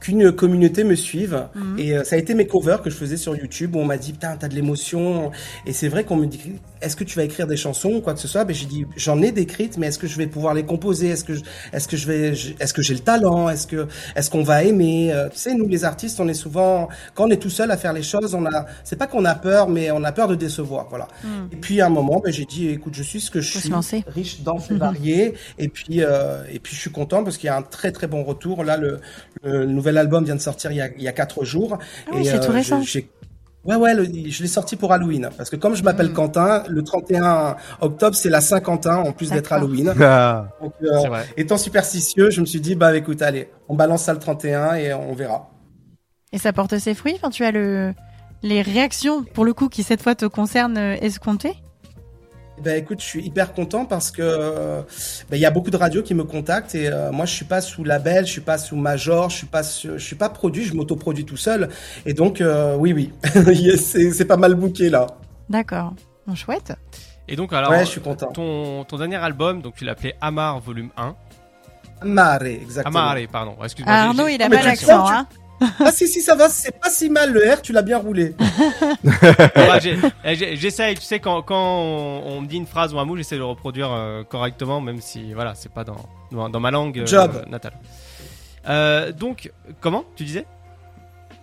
qu'une 0.00 0.32
communauté 0.32 0.84
me 0.84 0.94
suive. 0.94 1.46
Mhm. 1.54 1.78
Et 1.78 1.96
euh, 1.96 2.04
ça 2.04 2.16
a 2.16 2.18
été 2.18 2.34
mes 2.34 2.46
covers 2.46 2.82
que 2.82 2.90
je 2.90 2.96
faisais 2.96 3.16
sur 3.16 3.36
YouTube 3.36 3.74
où 3.76 3.78
on 3.80 3.84
m'a 3.84 3.96
dit, 3.96 4.12
putain, 4.12 4.36
t'as 4.38 4.48
de 4.48 4.54
l'émotion. 4.54 5.30
Et 5.66 5.72
c'est 5.72 5.88
vrai 5.88 6.04
qu'on 6.04 6.16
me 6.16 6.26
dit, 6.26 6.40
est-ce 6.82 6.96
que 6.96 7.04
tu 7.04 7.16
vas 7.16 7.24
écrire 7.24 7.46
des 7.46 7.56
chansons 7.56 7.90
ou 7.94 8.00
quoi 8.00 8.14
que 8.14 8.20
ce 8.20 8.28
soit? 8.28 8.44
Ben, 8.44 8.54
j'ai 8.54 8.66
dit, 8.66 8.84
j'en 8.96 9.22
ai 9.22 9.32
d'écrites, 9.32 9.78
mais 9.78 9.86
est-ce 9.88 9.98
que 9.98 10.06
je 10.06 10.16
vais 10.16 10.26
pouvoir 10.26 10.54
les 10.54 10.64
composer? 10.64 11.08
Est-ce 11.08 11.24
que, 11.24 11.34
je- 11.34 11.42
est-ce 11.72 11.88
que 11.88 11.96
je 11.96 12.06
vais, 12.06 12.32
est-ce 12.60 12.74
que 12.74 12.82
j'ai 12.82 12.94
le 12.94 13.00
talent? 13.00 13.48
Est-ce 13.48 13.66
que, 13.66 13.86
est-ce 14.14 14.30
qu'on 14.30 14.42
va 14.42 14.62
aimer? 14.64 15.12
Euh, 15.12 15.28
tu 15.28 15.38
sais, 15.38 15.54
nous, 15.54 15.66
les 15.68 15.84
artistes, 15.84 16.20
on 16.20 16.28
est 16.28 16.34
souvent, 16.34 16.88
quand 17.14 17.26
on 17.26 17.30
est 17.30 17.36
tout 17.40 17.50
seul 17.50 17.70
à 17.70 17.76
faire 17.76 17.92
les 17.92 18.02
choses, 18.02 18.34
on 18.34 18.44
a, 18.46 18.66
c'est 18.84 18.96
pas 18.96 19.06
qu'on 19.06 19.24
a 19.24 19.34
peur, 19.34 19.68
mais 19.68 19.90
on 19.90 20.04
a 20.04 20.12
peur 20.12 20.28
de 20.28 20.34
décevoir, 20.34 20.86
voilà. 20.90 21.08
Mhm. 21.24 21.48
Et 21.52 21.56
puis 21.56 21.80
à 21.80 21.86
un 21.86 21.90
moment, 21.90 22.20
ben, 22.24 22.32
j'ai 22.32 22.44
dit, 22.44 22.68
écoute, 22.68 22.94
je 22.94 23.02
suis 23.02 23.20
ce 23.20 23.30
que 23.30 23.40
je 23.40 23.52
Faut 23.52 23.58
suis, 23.60 23.68
riche, 24.08 24.40
dense 24.42 24.70
et 24.70 24.74
varié. 24.74 25.34
Et 25.58 25.68
puis, 25.68 26.02
euh, 26.02 26.42
et 26.52 26.58
puis, 26.58 26.74
je 26.74 26.80
suis 26.80 26.90
content 26.90 27.22
parce 27.24 27.38
qu'il 27.38 27.46
y 27.46 27.50
a 27.50 27.56
un 27.56 27.62
très 27.62 27.92
très 27.92 28.06
bon 28.06 28.22
retour. 28.24 28.55
Là, 28.64 28.76
le, 28.76 29.00
le 29.42 29.64
nouvel 29.66 29.98
album 29.98 30.24
vient 30.24 30.36
de 30.36 30.40
sortir 30.40 30.70
il 30.72 30.76
y 30.76 30.80
a, 30.80 30.88
il 30.96 31.02
y 31.02 31.08
a 31.08 31.12
quatre 31.12 31.44
jours. 31.44 31.78
Ah 32.06 32.10
oui, 32.14 32.24
c'est 32.24 32.40
tout 32.40 32.46
je- 32.52 32.52
récent. 32.52 32.82
Ouais, 33.64 33.74
ouais, 33.74 33.94
le- 33.94 34.04
je 34.04 34.42
l'ai 34.42 34.48
sorti 34.48 34.76
pour 34.76 34.92
Halloween. 34.92 35.28
Parce 35.36 35.50
que 35.50 35.56
comme 35.56 35.74
je 35.74 35.82
m'appelle 35.82 36.10
Mm. 36.10 36.14
Quentin, 36.14 36.62
le 36.68 36.84
31 36.84 37.56
octobre, 37.80 38.14
c'est 38.14 38.30
la 38.30 38.40
Saint-Quentin, 38.40 38.98
en 38.98 39.10
plus 39.12 39.30
d'être. 39.30 39.52
Halloween. 39.52 39.92
Ah, 40.00 40.46
Donc, 40.62 40.72
euh, 40.84 41.08
vrai. 41.08 41.24
étant 41.36 41.58
superstitieux, 41.58 42.30
je 42.30 42.40
me 42.40 42.46
suis 42.46 42.60
dit, 42.60 42.76
bah 42.76 42.96
écoute, 42.96 43.22
allez, 43.22 43.50
on 43.68 43.74
balance 43.74 44.04
ça 44.04 44.12
le 44.12 44.20
31 44.20 44.74
et 44.76 44.94
on 44.94 45.14
verra. 45.14 45.50
Et 46.32 46.38
ça 46.38 46.52
porte 46.52 46.78
ses 46.78 46.94
fruits? 46.94 47.14
Enfin, 47.16 47.30
tu 47.30 47.44
as 47.44 47.50
le 47.50 47.92
les 48.42 48.62
réactions 48.62 49.24
pour 49.24 49.44
le 49.44 49.52
coup 49.54 49.68
qui 49.68 49.82
cette 49.82 50.02
fois 50.02 50.14
te 50.14 50.26
concernent 50.26 50.78
euh, 50.78 50.94
escomptées? 51.00 51.54
Ben 52.62 52.76
écoute, 52.78 53.00
je 53.00 53.04
suis 53.04 53.22
hyper 53.22 53.52
content 53.52 53.84
parce 53.84 54.10
que 54.10 54.22
euh, 54.22 54.80
ben, 55.30 55.36
il 55.36 55.40
y 55.40 55.46
a 55.46 55.50
beaucoup 55.50 55.70
de 55.70 55.76
radios 55.76 56.02
qui 56.02 56.14
me 56.14 56.24
contactent 56.24 56.74
et 56.74 56.88
euh, 56.88 57.12
moi 57.12 57.26
je 57.26 57.32
suis 57.34 57.44
pas 57.44 57.60
sous 57.60 57.84
label, 57.84 58.26
je 58.26 58.32
suis 58.32 58.40
pas 58.40 58.56
sous 58.58 58.76
major, 58.76 59.28
je 59.30 59.36
suis 59.36 59.46
pas 59.46 59.62
su- 59.62 59.90
je 59.96 60.04
suis 60.04 60.16
pas 60.16 60.28
produit, 60.30 60.64
je 60.64 60.74
m'autoproduis 60.74 61.24
tout 61.26 61.36
seul 61.36 61.68
et 62.06 62.14
donc 62.14 62.40
euh, 62.40 62.74
oui 62.76 62.92
oui, 62.94 63.12
c'est 63.78 64.10
c'est 64.12 64.24
pas 64.24 64.36
mal 64.38 64.54
booké 64.54 64.88
là. 64.88 65.06
D'accord. 65.50 65.92
Bon, 66.26 66.34
chouette. 66.34 66.72
Et 67.28 67.36
donc, 67.36 67.52
alors, 67.52 67.70
ouais, 67.72 67.80
je 67.84 67.90
suis 67.90 68.00
content. 68.00 68.28
ton, 68.32 68.84
ton 68.84 68.96
dernier 68.98 69.16
album, 69.16 69.60
donc 69.60 69.74
tu 69.74 69.84
l'appelais 69.84 70.14
Amar 70.20 70.60
Volume 70.60 70.90
1. 70.96 71.14
Amare, 72.02 72.42
exactement. 72.44 72.98
Amare, 73.00 73.26
pardon. 73.30 73.56
Excuse-moi. 73.64 73.94
Ah, 73.96 74.08
Arnaud, 74.08 74.28
il 74.28 74.40
a 74.42 74.48
pas 74.48 74.58
tu 74.58 74.64
l'accent, 74.66 75.06
tu- 75.06 75.12
hein. 75.12 75.26
Ah 75.80 75.90
si 75.90 76.06
si 76.06 76.20
ça 76.20 76.34
va, 76.34 76.48
c'est 76.48 76.78
pas 76.78 76.90
si 76.90 77.08
mal 77.08 77.32
le 77.32 77.40
R, 77.52 77.62
tu 77.62 77.72
l'as 77.72 77.82
bien 77.82 77.98
roulé. 77.98 78.34
J'ai- 79.80 79.96
eh, 80.24 80.56
J'essaye, 80.56 80.94
tu 80.96 81.02
sais, 81.02 81.18
quand, 81.20 81.42
quand 81.42 81.56
on, 81.80 82.22
on 82.26 82.40
me 82.42 82.46
dit 82.46 82.56
une 82.56 82.66
phrase 82.66 82.92
ou 82.94 82.98
un 82.98 83.04
mot, 83.04 83.16
j'essaie 83.16 83.36
de 83.36 83.40
le 83.40 83.46
reproduire 83.46 83.90
euh, 83.92 84.22
correctement, 84.24 84.80
même 84.80 85.00
si, 85.00 85.32
voilà, 85.32 85.54
c'est 85.54 85.72
pas 85.72 85.84
dans, 85.84 85.96
dans, 86.32 86.48
dans 86.48 86.60
ma 86.60 86.70
langue 86.70 86.98
euh, 87.00 87.06
Job. 87.06 87.44
natale. 87.48 87.74
Euh, 88.68 89.12
donc, 89.12 89.50
comment 89.80 90.04
tu 90.16 90.24
disais? 90.24 90.44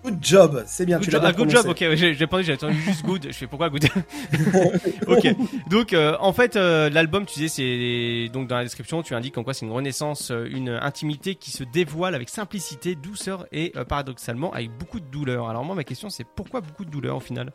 Good 0.03 0.17
job, 0.21 0.63
c'est 0.67 0.85
bien, 0.85 0.97
Good 0.97 1.05
tu 1.05 1.11
job, 1.11 1.21
ah, 1.23 1.31
good 1.31 1.49
job, 1.49 1.65
ok, 1.67 1.77
j'ai 1.95 2.13
j'ai 2.13 2.25
entendu 2.53 2.77
juste 2.81 3.05
good, 3.05 3.27
je 3.27 3.31
fais 3.31 3.47
pourquoi 3.47 3.69
good? 3.69 3.85
Ok, 5.07 5.27
donc 5.69 5.93
euh, 5.93 6.17
en 6.19 6.33
fait 6.33 6.55
euh, 6.57 6.89
l'album 6.89 7.25
tu 7.25 7.39
disais 7.39 7.47
c'est 7.47 8.29
donc 8.33 8.47
dans 8.49 8.57
la 8.57 8.63
description 8.63 9.01
tu 9.01 9.15
indiques 9.15 9.37
en 9.37 9.43
quoi 9.43 9.53
c'est 9.53 9.65
une 9.65 9.71
renaissance, 9.71 10.31
euh, 10.31 10.45
une 10.51 10.69
intimité 10.69 11.35
qui 11.35 11.51
se 11.51 11.63
dévoile 11.63 12.15
avec 12.15 12.27
simplicité, 12.29 12.95
douceur 12.95 13.47
et 13.53 13.71
paradoxalement 13.87 14.51
avec 14.53 14.71
beaucoup 14.77 14.99
de 14.99 15.05
douleur. 15.05 15.49
Alors 15.49 15.63
moi 15.63 15.75
ma 15.75 15.83
question 15.85 16.09
c'est 16.09 16.25
pourquoi 16.25 16.59
beaucoup 16.61 16.83
de 16.85 16.89
douleur 16.91 17.15
au 17.17 17.21
final? 17.21 17.53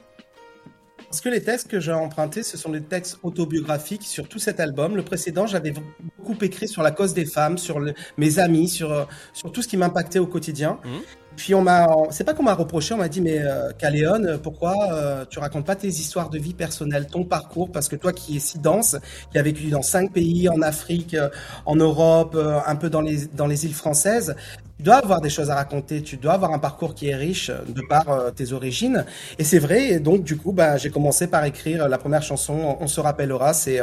Parce 1.10 1.22
que 1.22 1.28
les 1.30 1.42
textes 1.42 1.68
que 1.68 1.80
j'ai 1.80 1.92
empruntés, 1.92 2.42
ce 2.42 2.58
sont 2.58 2.70
des 2.70 2.82
textes 2.82 3.18
autobiographiques 3.22 4.02
sur 4.02 4.28
tout 4.28 4.38
cet 4.38 4.60
album. 4.60 4.94
Le 4.94 5.02
précédent, 5.02 5.46
j'avais 5.46 5.72
beaucoup 6.18 6.36
écrit 6.42 6.68
sur 6.68 6.82
la 6.82 6.90
cause 6.90 7.14
des 7.14 7.24
femmes, 7.24 7.56
sur 7.56 7.78
le- 7.80 7.94
mes 8.18 8.38
amis, 8.40 8.68
sur, 8.68 9.08
sur 9.32 9.50
tout 9.50 9.62
ce 9.62 9.68
qui 9.68 9.78
m'impactait 9.78 10.18
au 10.18 10.26
quotidien. 10.26 10.78
Mhm. 10.84 11.00
Puis 11.38 11.54
on 11.54 11.62
m'a, 11.62 11.86
c'est 12.10 12.24
pas 12.24 12.34
qu'on 12.34 12.42
m'a 12.42 12.52
reproché, 12.54 12.94
on 12.94 12.96
m'a 12.96 13.08
dit 13.08 13.20
mais 13.20 13.38
euh, 13.38 13.70
Caléon, 13.78 14.40
pourquoi 14.42 14.74
euh, 14.92 15.24
tu 15.30 15.38
racontes 15.38 15.64
pas 15.64 15.76
tes 15.76 15.86
histoires 15.86 16.30
de 16.30 16.38
vie 16.38 16.52
personnelle, 16.52 17.06
ton 17.06 17.22
parcours, 17.22 17.70
parce 17.70 17.88
que 17.88 17.94
toi 17.94 18.12
qui 18.12 18.36
es 18.36 18.40
si 18.40 18.58
dense, 18.58 18.96
qui 19.30 19.38
a 19.38 19.42
vécu 19.42 19.68
dans 19.70 19.82
cinq 19.82 20.12
pays, 20.12 20.48
en 20.48 20.60
Afrique, 20.62 21.14
euh, 21.14 21.28
en 21.64 21.76
Europe, 21.76 22.34
euh, 22.34 22.58
un 22.66 22.74
peu 22.74 22.90
dans 22.90 23.02
les 23.02 23.26
dans 23.28 23.46
les 23.46 23.64
îles 23.66 23.72
françaises, 23.74 24.34
tu 24.78 24.82
dois 24.82 24.96
avoir 24.96 25.20
des 25.20 25.30
choses 25.30 25.48
à 25.50 25.54
raconter, 25.54 26.02
tu 26.02 26.16
dois 26.16 26.32
avoir 26.32 26.52
un 26.52 26.58
parcours 26.58 26.92
qui 26.96 27.08
est 27.08 27.14
riche 27.14 27.50
euh, 27.50 27.58
de 27.68 27.82
par 27.88 28.32
tes 28.34 28.52
origines. 28.52 29.04
Et 29.38 29.44
c'est 29.44 29.60
vrai, 29.60 29.90
et 29.92 30.00
donc 30.00 30.24
du 30.24 30.36
coup, 30.36 30.50
bah, 30.52 30.76
j'ai 30.76 30.90
commencé 30.90 31.28
par 31.28 31.44
écrire 31.44 31.88
la 31.88 31.98
première 31.98 32.22
chanson, 32.22 32.76
On 32.80 32.88
se 32.88 33.00
rappellera. 33.00 33.54
C'est- 33.54 33.80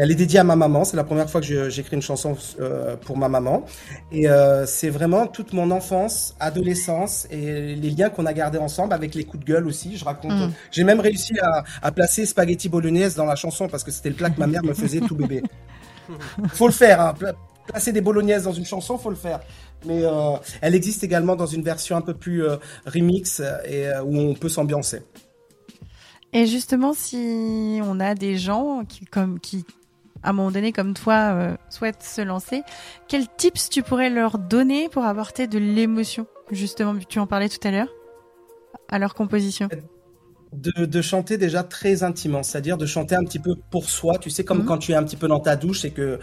elle 0.00 0.10
est 0.10 0.14
dédiée 0.14 0.38
à 0.38 0.44
ma 0.44 0.56
maman. 0.56 0.84
C'est 0.84 0.96
la 0.96 1.04
première 1.04 1.28
fois 1.28 1.40
que 1.40 1.68
j'écris 1.68 1.96
une 1.96 2.02
chanson 2.02 2.36
euh, 2.60 2.96
pour 2.96 3.16
ma 3.16 3.28
maman. 3.28 3.64
Et 4.12 4.28
euh, 4.28 4.66
c'est 4.66 4.90
vraiment 4.90 5.26
toute 5.26 5.52
mon 5.52 5.70
enfance, 5.70 6.34
adolescence 6.40 7.26
et 7.30 7.74
les 7.74 7.90
liens 7.90 8.10
qu'on 8.10 8.26
a 8.26 8.32
gardés 8.32 8.58
ensemble 8.58 8.92
avec 8.94 9.14
les 9.14 9.24
coups 9.24 9.44
de 9.44 9.52
gueule 9.52 9.66
aussi. 9.66 9.96
Je 9.96 10.04
raconte. 10.04 10.32
Mm. 10.32 10.52
J'ai 10.70 10.84
même 10.84 11.00
réussi 11.00 11.38
à, 11.40 11.64
à 11.82 11.92
placer 11.92 12.26
spaghetti 12.26 12.68
bolognaise 12.68 13.14
dans 13.14 13.26
la 13.26 13.36
chanson 13.36 13.68
parce 13.68 13.84
que 13.84 13.90
c'était 13.90 14.10
le 14.10 14.16
plat 14.16 14.30
que 14.30 14.38
ma 14.38 14.46
mère 14.46 14.64
me 14.64 14.74
faisait 14.74 15.00
tout 15.00 15.16
bébé. 15.16 15.42
Faut 16.48 16.66
le 16.66 16.72
faire. 16.72 17.00
Hein. 17.00 17.14
Pla- 17.18 17.34
Placer 17.66 17.92
des 17.92 18.00
bolognaises 18.00 18.44
dans 18.44 18.52
une 18.54 18.64
chanson, 18.64 18.96
faut 18.96 19.10
le 19.10 19.14
faire. 19.16 19.40
Mais 19.84 20.02
euh, 20.02 20.36
elle 20.62 20.74
existe 20.74 21.04
également 21.04 21.36
dans 21.36 21.44
une 21.44 21.62
version 21.62 21.98
un 21.98 22.00
peu 22.00 22.14
plus 22.14 22.42
euh, 22.42 22.56
remix 22.86 23.40
et 23.66 23.88
euh, 23.88 24.02
où 24.02 24.16
on 24.16 24.32
peut 24.32 24.48
s'ambiancer. 24.48 25.02
Et 26.32 26.46
justement, 26.46 26.94
si 26.94 27.78
on 27.84 28.00
a 28.00 28.14
des 28.14 28.38
gens 28.38 28.84
qui, 28.88 29.04
comme, 29.04 29.38
qui, 29.38 29.66
à 30.22 30.30
un 30.30 30.32
moment 30.32 30.50
donné, 30.50 30.72
comme 30.72 30.94
toi, 30.94 31.32
euh, 31.32 31.56
souhaitent 31.70 32.02
se 32.02 32.20
lancer, 32.20 32.62
quels 33.08 33.26
tips 33.36 33.68
tu 33.70 33.82
pourrais 33.82 34.10
leur 34.10 34.38
donner 34.38 34.88
pour 34.88 35.04
apporter 35.04 35.46
de 35.46 35.58
l'émotion 35.58 36.26
Justement, 36.50 36.94
tu 37.08 37.18
en 37.18 37.26
parlais 37.26 37.48
tout 37.48 37.66
à 37.66 37.70
l'heure, 37.70 37.88
à 38.88 38.98
leur 38.98 39.14
composition? 39.14 39.68
de, 40.54 40.86
de 40.86 41.02
chanter 41.02 41.36
déjà 41.36 41.62
très 41.62 42.02
intimement, 42.04 42.42
c'est-à-dire 42.42 42.78
de 42.78 42.86
chanter 42.86 43.14
un 43.14 43.22
petit 43.22 43.38
peu 43.38 43.54
pour 43.70 43.90
soi. 43.90 44.16
Tu 44.18 44.30
sais, 44.30 44.44
comme 44.44 44.60
Mhm. 44.60 44.64
quand 44.64 44.78
tu 44.78 44.92
es 44.92 44.94
un 44.94 45.04
petit 45.04 45.16
peu 45.18 45.28
dans 45.28 45.40
ta 45.40 45.56
douche 45.56 45.84
et 45.84 45.90
que 45.90 46.18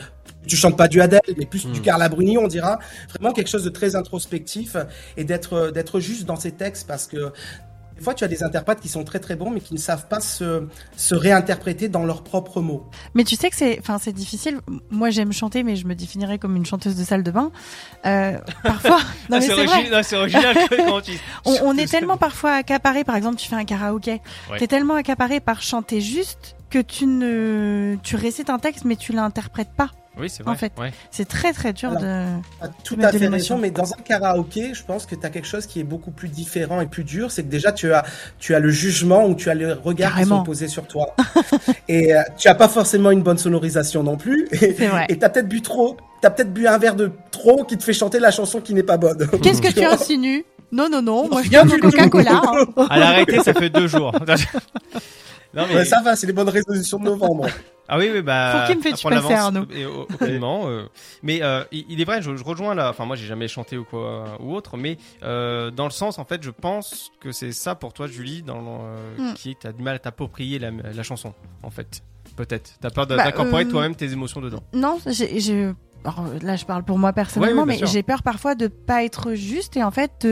tu 0.47 0.55
chantes 0.55 0.75
pas 0.75 0.87
du 0.87 0.99
Adèle, 0.99 1.21
mais 1.37 1.45
plus 1.45 1.67
du 1.67 1.77
Mhm. 1.79 1.81
Carla 1.85 2.09
Bruni, 2.09 2.35
on 2.39 2.47
dira. 2.47 2.79
Vraiment 3.09 3.33
quelque 3.33 3.49
chose 3.49 3.63
de 3.63 3.69
très 3.69 3.95
introspectif 3.95 4.77
et 5.15 5.25
d'être 5.25 5.69
d'être 5.69 5.99
juste 5.99 6.25
dans 6.25 6.37
ces 6.37 6.51
textes 6.53 6.87
parce 6.87 7.05
que 7.05 7.31
des 7.97 8.03
fois, 8.03 8.13
tu 8.13 8.23
as 8.23 8.27
des 8.27 8.43
interprètes 8.43 8.79
qui 8.81 8.89
sont 8.89 9.03
très 9.03 9.19
très 9.19 9.35
bons, 9.35 9.49
mais 9.49 9.61
qui 9.61 9.73
ne 9.73 9.79
savent 9.79 10.07
pas 10.07 10.19
se, 10.19 10.67
se 10.97 11.15
réinterpréter 11.15 11.87
dans 11.87 12.03
leurs 12.05 12.23
propres 12.23 12.61
mots. 12.61 12.85
Mais 13.13 13.23
tu 13.23 13.35
sais 13.35 13.49
que 13.49 13.55
c'est, 13.55 13.79
enfin, 13.79 13.97
c'est 13.99 14.11
difficile. 14.11 14.59
Moi, 14.91 15.09
j'aime 15.11 15.31
chanter, 15.31 15.63
mais 15.63 15.75
je 15.75 15.87
me 15.87 15.95
définirais 15.95 16.37
comme 16.37 16.55
une 16.55 16.65
chanteuse 16.65 16.95
de 16.95 17.03
salle 17.03 17.23
de 17.23 17.31
bain. 17.31 17.51
Euh, 18.05 18.37
parfois, 18.63 18.97
non 19.29 19.37
Ah, 19.37 19.39
mais 19.39 19.41
c'est 19.41 19.53
vrai. 19.53 20.03
c'est 20.03 20.17
original 20.17 20.55
quand 20.85 21.01
tu 21.01 21.11
On, 21.45 21.55
on 21.63 21.77
est 21.77 21.89
tellement 21.89 22.17
parfois 22.17 22.51
accaparé, 22.51 23.03
par 23.03 23.15
exemple, 23.15 23.37
tu 23.37 23.47
fais 23.47 23.55
un 23.55 23.65
karaoké, 23.65 24.21
Ouais. 24.51 24.59
t'es 24.59 24.67
tellement 24.67 24.95
accaparé 24.95 25.39
par 25.39 25.61
chanter 25.61 26.01
juste 26.01 26.55
que 26.69 26.79
tu 26.79 27.05
ne, 27.05 27.95
tu 28.03 28.15
récites 28.17 28.49
un 28.49 28.59
texte 28.59 28.83
mais 28.85 28.95
tu 28.97 29.13
l'interprètes 29.13 29.73
pas. 29.75 29.91
Oui, 30.17 30.29
c'est 30.29 30.43
vrai. 30.43 30.51
En 30.53 30.55
fait. 30.55 30.71
ouais. 30.79 30.91
C'est 31.11 31.27
très 31.27 31.51
très 31.53 31.73
dur 31.73 31.89
Alors, 31.89 32.01
de. 32.01 32.25
As 32.61 32.67
tout 32.83 32.95
à 33.01 33.11
fait 33.11 33.27
raison, 33.27 33.57
mais 33.57 33.71
dans 33.71 33.91
un 33.93 33.97
karaoké, 33.97 34.73
je 34.73 34.83
pense 34.83 35.05
que 35.05 35.15
tu 35.15 35.25
as 35.25 35.29
quelque 35.29 35.47
chose 35.47 35.65
qui 35.65 35.79
est 35.79 35.83
beaucoup 35.83 36.11
plus 36.11 36.29
différent 36.29 36.81
et 36.81 36.85
plus 36.87 37.03
dur. 37.03 37.31
C'est 37.31 37.43
que 37.43 37.49
déjà, 37.49 37.71
tu 37.71 37.93
as, 37.93 38.03
tu 38.39 38.55
as 38.55 38.59
le 38.59 38.69
jugement 38.69 39.25
ou 39.25 39.35
tu 39.35 39.49
as 39.49 39.53
le 39.55 39.73
regard 39.73 40.15
qui 40.17 40.25
sont 40.25 40.43
posés 40.43 40.67
sur 40.67 40.87
toi. 40.87 41.15
et 41.87 42.15
euh, 42.15 42.21
tu 42.37 42.47
as 42.47 42.55
pas 42.55 42.67
forcément 42.67 43.11
une 43.11 43.23
bonne 43.23 43.37
sonorisation 43.37 44.03
non 44.03 44.17
plus. 44.17 44.47
Et 44.51 44.73
C'est 44.77 44.87
vrai. 44.87 45.07
tu 45.07 45.23
as 45.23 45.29
peut-être 45.29 45.47
bu 45.49 45.61
trop, 45.61 45.97
tu 46.21 46.27
as 46.27 46.31
peut-être 46.31 46.53
bu 46.53 46.67
un 46.67 46.77
verre 46.77 46.95
de 46.95 47.11
trop 47.31 47.63
qui 47.65 47.77
te 47.77 47.83
fait 47.83 47.93
chanter 47.93 48.19
la 48.19 48.31
chanson 48.31 48.61
qui 48.61 48.73
n'est 48.73 48.83
pas 48.83 48.97
bonne. 48.97 49.27
Qu'est-ce 49.43 49.61
que 49.61 49.71
tu 49.71 49.83
insinues 49.83 50.45
Non 50.71 50.87
non 50.89 51.01
non, 51.01 51.27
moi 51.29 51.41
je 51.43 51.49
Rien 51.49 51.65
bois 51.65 51.75
mon. 51.81 51.89
Coca-Cola. 51.89 52.41
hein. 52.77 52.87
À 52.89 52.97
l'arrêter, 52.99 53.39
ça 53.41 53.53
fait 53.53 53.69
deux 53.69 53.87
jours. 53.87 54.11
Non, 55.55 55.63
Ouais, 55.73 55.85
ça 55.85 56.01
va, 56.01 56.15
c'est 56.15 56.27
les 56.27 56.33
bonnes 56.33 56.49
résolutions 56.49 56.99
de 56.99 57.05
novembre. 57.05 57.47
Ah 57.87 57.99
oui, 57.99 58.09
oui, 58.11 58.23
bah. 58.23 58.61
Faut 58.61 58.67
qu'il 58.67 58.77
me 58.79 58.81
fait 58.81 58.99
prendre 58.99 59.15
passer, 59.21 59.29
l'avance, 59.29 59.45
Arnaud. 59.45 59.65
et 59.71 59.85
au- 59.85 60.07
aucunement, 60.11 60.67
euh, 60.69 60.85
mais 61.21 61.43
euh, 61.43 61.63
il 61.71 61.85
il 61.87 62.01
est 62.01 62.03
vrai, 62.03 62.19
je, 62.19 62.35
je 62.35 62.43
rejoins 62.43 62.73
là. 62.73 62.89
Enfin, 62.89 63.05
moi, 63.05 63.15
j'ai 63.15 63.27
jamais 63.27 63.47
chanté 63.47 63.77
ou 63.77 63.83
quoi 63.83 64.37
ou 64.39 64.55
autre, 64.55 64.75
mais 64.75 64.97
euh, 65.21 65.69
dans 65.69 65.83
le 65.85 65.91
sens, 65.91 66.17
en 66.17 66.25
fait, 66.25 66.41
je 66.41 66.49
pense 66.49 67.11
que 67.19 67.31
c'est 67.31 67.51
ça 67.51 67.75
pour 67.75 67.93
toi, 67.93 68.07
Julie, 68.07 68.41
dans 68.41 68.57
euh, 68.85 68.95
Hmm. 69.19 69.33
qui 69.35 69.51
est 69.51 69.59
t'as 69.59 69.71
du 69.71 69.83
mal 69.83 69.93
à 69.97 69.99
t'approprier 69.99 70.57
la, 70.57 70.71
la 70.71 71.03
chanson, 71.03 71.35
en 71.61 71.69
fait. 71.69 72.01
Peut-être. 72.35 72.71
T'as 72.81 72.89
peur 72.89 73.05
Bah, 73.05 73.17
d'incorporer 73.17 73.65
euh, 73.65 73.69
toi-même 73.69 73.95
tes 73.95 74.11
émotions 74.11 74.41
dedans. 74.41 74.63
Non, 74.73 74.97
j'ai- 75.05 75.39
alors, 76.05 76.25
là 76.41 76.55
je 76.55 76.65
parle 76.65 76.83
pour 76.83 76.97
moi 76.99 77.11
personnellement, 77.13 77.63
Ouais, 77.63 77.69
oui, 77.69 77.77
bien 77.77 77.85
mais 77.87 77.91
j'ai 77.91 78.03
peur 78.03 78.21
parfois 78.23 78.55
de 78.55 78.67
pas 78.67 79.03
être 79.03 79.33
juste 79.33 79.75
et 79.77 79.83
en 79.83 79.91
fait, 79.91 80.27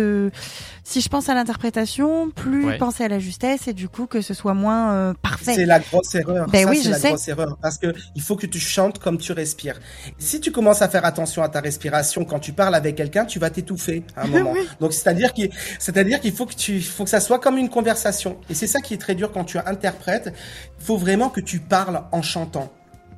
si 0.83 1.01
je 1.01 1.09
pense 1.09 1.29
à 1.29 1.33
l'interprétation, 1.33 2.29
plus 2.31 2.65
Ouais. 2.65 2.77
penser 2.77 3.03
à 3.03 3.07
la 3.07 3.19
justesse 3.19 3.67
et 3.67 3.73
du 3.73 3.89
coup 3.89 4.05
que 4.05 4.21
ce 4.21 4.33
soit 4.33 4.53
moins 4.53 4.91
euh, 4.93 5.13
parfait. 5.21 5.53
C'est 5.55 5.65
la 5.65 5.79
grosse 5.79 6.13
erreur. 6.15 6.47
Ben 6.49 6.63
Ça, 6.65 6.69
oui, 6.69 6.77
c'est 6.77 6.83
je 6.85 6.89
la 6.91 6.97
sais. 6.99 7.07
grosse 7.09 7.27
erreur. 7.27 7.57
Parce 7.61 7.77
que 7.77 7.93
il 8.15 8.21
faut 8.21 8.35
que 8.35 8.45
tu 8.45 8.59
chantes 8.59 8.99
comme 8.99 9.17
tu 9.17 9.31
respires. 9.31 9.79
Si 10.17 10.39
tu 10.39 10.51
commences 10.51 10.81
à 10.81 10.89
faire 10.89 11.05
attention 11.05 11.41
à 11.43 11.49
ta 11.49 11.59
respiration 11.59 12.25
quand 12.25 12.39
tu 12.39 12.53
parles 12.53 12.75
avec 12.75 12.95
quelqu'un, 12.95 13.25
tu 13.25 13.39
vas 13.39 13.49
t'étouffer 13.49 14.03
à 14.15 14.23
un 14.23 14.27
moment. 14.27 14.51
Oui. 14.53 14.67
Donc, 14.79 14.93
c'est-à-dire 14.93 15.33
qu'il, 15.33 15.49
c'est-à-dire 15.79 16.19
qu'il 16.19 16.33
faut 16.33 16.45
que 16.45 16.53
tu, 16.55 16.81
faut 16.81 17.03
que 17.03 17.09
ça 17.09 17.19
soit 17.19 17.39
comme 17.39 17.57
une 17.57 17.69
conversation. 17.69 18.37
Et 18.49 18.53
c'est 18.53 18.67
ça 18.67 18.79
qui 18.81 18.93
est 18.93 18.97
très 18.97 19.15
dur 19.15 19.31
quand 19.31 19.43
tu 19.45 19.57
interprètes. 19.57 20.33
Il 20.79 20.85
faut 20.85 20.97
vraiment 20.97 21.29
que 21.29 21.41
tu 21.41 21.59
parles 21.59 22.03
en 22.11 22.21
chantant. 22.21 22.71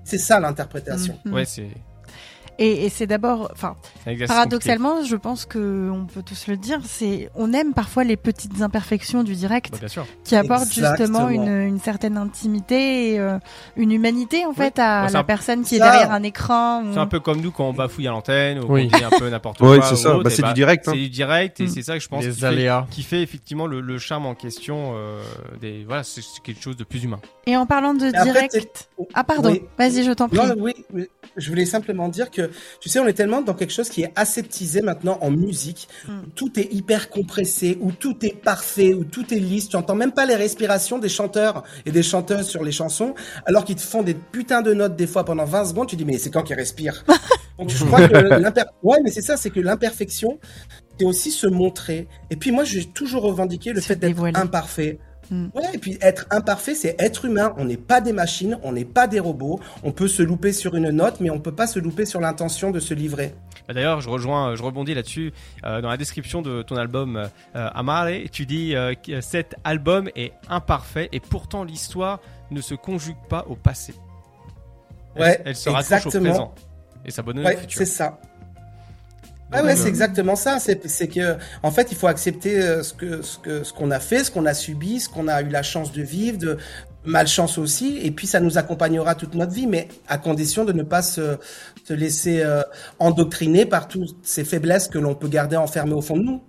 C'est 0.04 0.18
ça 0.20 0.40
l'interprétation. 0.40 1.18
Mhm. 1.26 1.34
Ouais, 1.34 1.46
c'est 1.46 1.68
Et, 2.58 2.86
et 2.86 2.90
c'est 2.90 3.06
d'abord, 3.08 3.50
enfin, 3.52 3.76
paradoxalement, 4.28 5.04
je 5.04 5.16
pense 5.16 5.46
que 5.46 5.90
on 5.92 6.06
peut 6.06 6.24
tous 6.24 6.48
le 6.48 6.58
dire, 6.58 6.80
c'est 6.86 7.30
on 7.36 7.54
aime 7.54 7.74
parfois 7.74 8.04
les 8.04 8.16
petites 8.18 8.62
imperfections 8.62 9.24
du 9.24 9.36
direct. 9.36 9.72
Bah, 9.74 9.78
bien 9.80 9.88
sûr. 9.88 10.06
qui 10.24 10.36
apportent 10.36 10.72
justement 10.72 11.30
une, 11.30 11.48
une 11.48 11.80
certaine 11.80 12.18
intimité 12.18 13.12
et 13.14 13.20
euh, 13.20 13.38
une 13.76 13.92
humanité 13.92 14.46
en 14.46 14.54
fait 14.54 14.80
à 14.80 15.06
Bah, 15.06 15.10
la 15.12 15.20
un- 15.20 15.24
personne 15.24 15.64
qui 15.64 15.76
est 15.76 15.80
derrière 15.80 16.12
un 16.12 16.24
écran. 16.24 16.84
ou- 16.84 16.94
C'est 16.94 17.00
un 17.00 17.08
peu 17.08 17.20
comme 17.20 17.42
nous 17.42 17.52
quand 17.52 17.70
on 17.70 17.74
bafouille 17.74 18.08
à 18.08 18.12
l'antenne 18.12 18.60
ou 18.60 18.66
Oui. 18.70 18.90
qu'on 18.90 18.98
dit 18.98 19.04
un 19.04 19.10
peu 19.20 19.30
n'importe 19.30 19.58
Oui, 19.62 19.78
quoi. 19.80 19.88
c'est 19.88 19.96
ça. 19.98 20.14
Bah, 20.18 20.22
et 20.26 20.30
c'est 20.30 20.44
du 20.44 20.54
direct, 20.54 20.88
hein. 20.88 20.92
C'est 20.94 21.00
du 21.00 21.10
direct 21.10 21.60
et 21.60 21.64
Mm. 21.66 21.68
c'est 21.70 21.82
ça 21.82 21.94
que 21.98 22.04
je 22.04 22.08
pense 22.08 22.26
qui 22.26 22.32
fait, 22.32 22.70
qui 22.92 23.04
fait 23.04 23.22
effectivement 23.22 23.68
le, 23.68 23.82
le 23.82 23.98
charme 23.98 24.26
en 24.26 24.36
question. 24.36 24.94
euh, 24.96 25.22
des 25.62 25.84
voilà, 25.86 26.04
c'est 26.04 26.22
quelque 26.44 26.62
chose 26.62 26.76
de 26.78 26.84
plus 26.84 27.04
humain. 27.04 27.20
Et 27.48 27.56
en 27.58 27.66
parlant 27.66 27.94
de 27.94 28.10
direct, 28.24 28.52
c'est- 28.54 28.90
ah 29.14 29.24
pardon, 29.24 29.56
vas-y, 29.78 30.04
je 30.04 30.12
t'en 30.12 30.28
prie. 30.30 30.38
Non, 30.38 30.56
oui. 30.60 30.74
je 31.38 31.50
voulais 31.50 31.66
simplement 31.66 32.08
dire 32.10 32.32
que, 32.32 32.45
tu 32.80 32.90
sais, 32.90 33.00
on 33.00 33.08
est 33.08 33.14
tellement 33.14 33.42
dans 33.42 33.54
quelque 33.54 33.74
chose 33.74 33.90
qui 33.90 34.04
est 34.04 34.12
aseptisé 34.16 34.82
maintenant 34.82 35.18
en 35.22 35.32
musique. 35.32 35.88
Mm. 36.08 36.12
où 36.12 36.30
Tout 36.36 36.60
est 36.60 36.74
hyper 36.74 37.10
compressé, 37.10 37.78
où 37.82 37.92
tout 37.92 38.18
est 38.26 38.36
parfait, 38.36 38.94
où 38.94 39.04
tout 39.04 39.34
est 39.34 39.40
lisse. 39.40 39.70
Tu 39.70 39.76
entends 39.76 39.96
même 39.96 40.12
pas 40.12 40.26
les 40.26 40.36
respirations 40.36 41.00
des 41.00 41.10
chanteurs 41.10 41.64
et 41.86 41.92
des 41.92 42.04
chanteuses 42.04 42.48
sur 42.48 42.64
les 42.64 42.72
chansons, 42.72 43.16
alors 43.46 43.66
qu'ils 43.66 43.76
te 43.76 43.82
font 43.82 44.04
des 44.04 44.14
putains 44.14 44.62
de 44.62 44.74
notes 44.74 44.96
des 44.96 45.08
fois 45.08 45.26
pendant 45.26 45.46
20 45.46 45.66
secondes. 45.66 45.88
Tu 45.88 45.96
dis, 45.96 46.06
mais 46.06 46.18
c'est 46.18 46.30
quand 46.30 46.44
qu'ils 46.44 46.56
respirent? 46.56 47.04
Donc, 47.58 47.70
je 47.70 47.84
crois 47.86 48.08
que 48.08 48.14
l'imper, 48.42 48.66
ouais, 48.84 48.98
mais 49.04 49.12
c'est 49.12 49.22
ça, 49.22 49.38
c'est 49.38 49.50
que 49.50 49.60
l'imperfection, 49.60 50.40
c'est 50.98 51.06
aussi 51.06 51.32
se 51.32 51.48
montrer. 51.48 52.08
Et 52.30 52.36
puis, 52.36 52.52
moi, 52.52 52.64
j'ai 52.64 52.86
toujours 52.86 53.24
revendiqué 53.24 53.72
le 53.72 53.82
Se 53.82 53.88
fait 53.88 53.96
d'être 53.96 54.24
imparfait. 54.36 55.00
Mm. 55.32 55.48
Ouais, 55.56 55.64
et 55.74 55.78
puis 55.78 55.98
être 56.02 56.26
imparfait, 56.30 56.76
c'est 56.76 56.96
être 57.00 57.26
humain. 57.26 57.54
On 57.58 57.66
n'est 57.66 57.78
pas 57.78 58.02
des 58.02 58.14
machines, 58.14 58.58
on 58.64 58.72
n'est 58.74 58.86
pas 58.86 59.08
des 59.08 59.20
robots. 59.20 59.60
On 59.84 59.92
peut 59.92 60.08
se 60.08 60.22
louper 60.24 60.54
sur 60.54 60.76
une 60.76 60.90
note, 60.92 61.20
mais 61.20 61.30
on 61.30 61.40
peut 61.40 61.52
pas 61.56 61.68
se 61.68 61.80
louper 61.80 62.06
sur 62.06 62.20
l'intention 62.22 62.72
de 62.72 62.80
se 62.80 62.94
livrer. 62.94 63.34
Bah, 63.68 63.74
D'ailleurs, 63.74 64.02
je 64.02 64.10
rejoins, 64.10 64.56
je 64.56 64.62
rebondis 64.64 64.94
là-dessus. 64.94 65.34
Euh, 65.66 65.82
dans 65.82 65.90
la 65.90 65.98
description 65.98 66.42
de 66.42 66.62
ton 66.62 66.76
album 66.76 67.18
euh, 67.18 67.28
Amare, 67.74 68.10
tu 68.32 68.46
dis 68.46 68.76
euh, 68.76 68.94
que 68.94 69.22
cet 69.22 69.56
album 69.64 70.10
est 70.16 70.34
imparfait 70.50 71.10
et 71.12 71.20
pourtant 71.20 71.64
l'histoire 71.64 72.20
ne 72.52 72.62
se 72.62 72.76
conjugue 72.76 73.18
pas 73.30 73.46
au 73.50 73.56
passé. 73.56 73.94
Elle, 75.16 75.22
Ouais, 75.22 75.42
elle 75.46 75.56
se 75.56 75.70
raccroche 75.70 76.06
au 76.08 76.20
présent 76.22 76.54
et 77.06 77.12
s'abonne 77.12 77.40
au 77.40 77.44
Ouais, 77.44 77.58
futur. 77.58 77.78
c'est 77.80 77.86
ça. 77.86 78.20
Ah 79.52 79.64
ouais, 79.64 79.74
euh, 79.74 79.76
c'est 79.76 79.88
exactement 79.88 80.36
ça. 80.36 80.60
C'est, 80.60 81.08
que, 81.08 81.38
en 81.64 81.72
fait, 81.72 81.92
il 81.92 81.98
faut 81.98 82.08
accepter 82.08 82.62
euh, 82.62 82.84
ce 82.84 82.94
que, 82.94 83.22
ce 83.22 83.38
que, 83.38 83.64
ce 83.64 83.74
qu'on 83.74 83.92
a 83.92 84.00
fait, 84.00 84.24
ce 84.24 84.32
qu'on 84.32 84.46
a 84.46 84.54
subi, 84.54 85.00
ce 85.00 85.10
qu'on 85.10 85.28
a 85.28 85.42
eu 85.42 85.50
la 85.50 85.64
chance 85.64 85.92
de 85.92 86.02
vivre, 86.02 86.38
de 86.38 86.58
malchance 87.06 87.60
aussi, 87.60 88.00
et 88.02 88.10
puis 88.10 88.26
ça 88.26 88.40
nous 88.40 88.58
accompagnera 88.58 89.14
toute 89.14 89.36
notre 89.36 89.54
vie, 89.54 89.68
mais 89.68 89.88
à 90.08 90.18
condition 90.18 90.66
de 90.66 90.74
ne 90.74 90.82
pas 90.82 91.04
se, 91.04 91.38
se 91.84 91.94
laisser 91.94 92.42
euh, 92.42 92.64
endoctriner 92.98 93.68
par 93.68 93.88
toutes 93.88 94.16
ces 94.24 94.44
faiblesses 94.44 94.88
que 94.88 94.98
l'on 94.98 95.14
peut 95.14 95.28
garder 95.28 95.56
enfermées 95.56 95.94
au 95.94 96.02
fond 96.02 96.18
de 96.18 96.24
nous. 96.24 96.42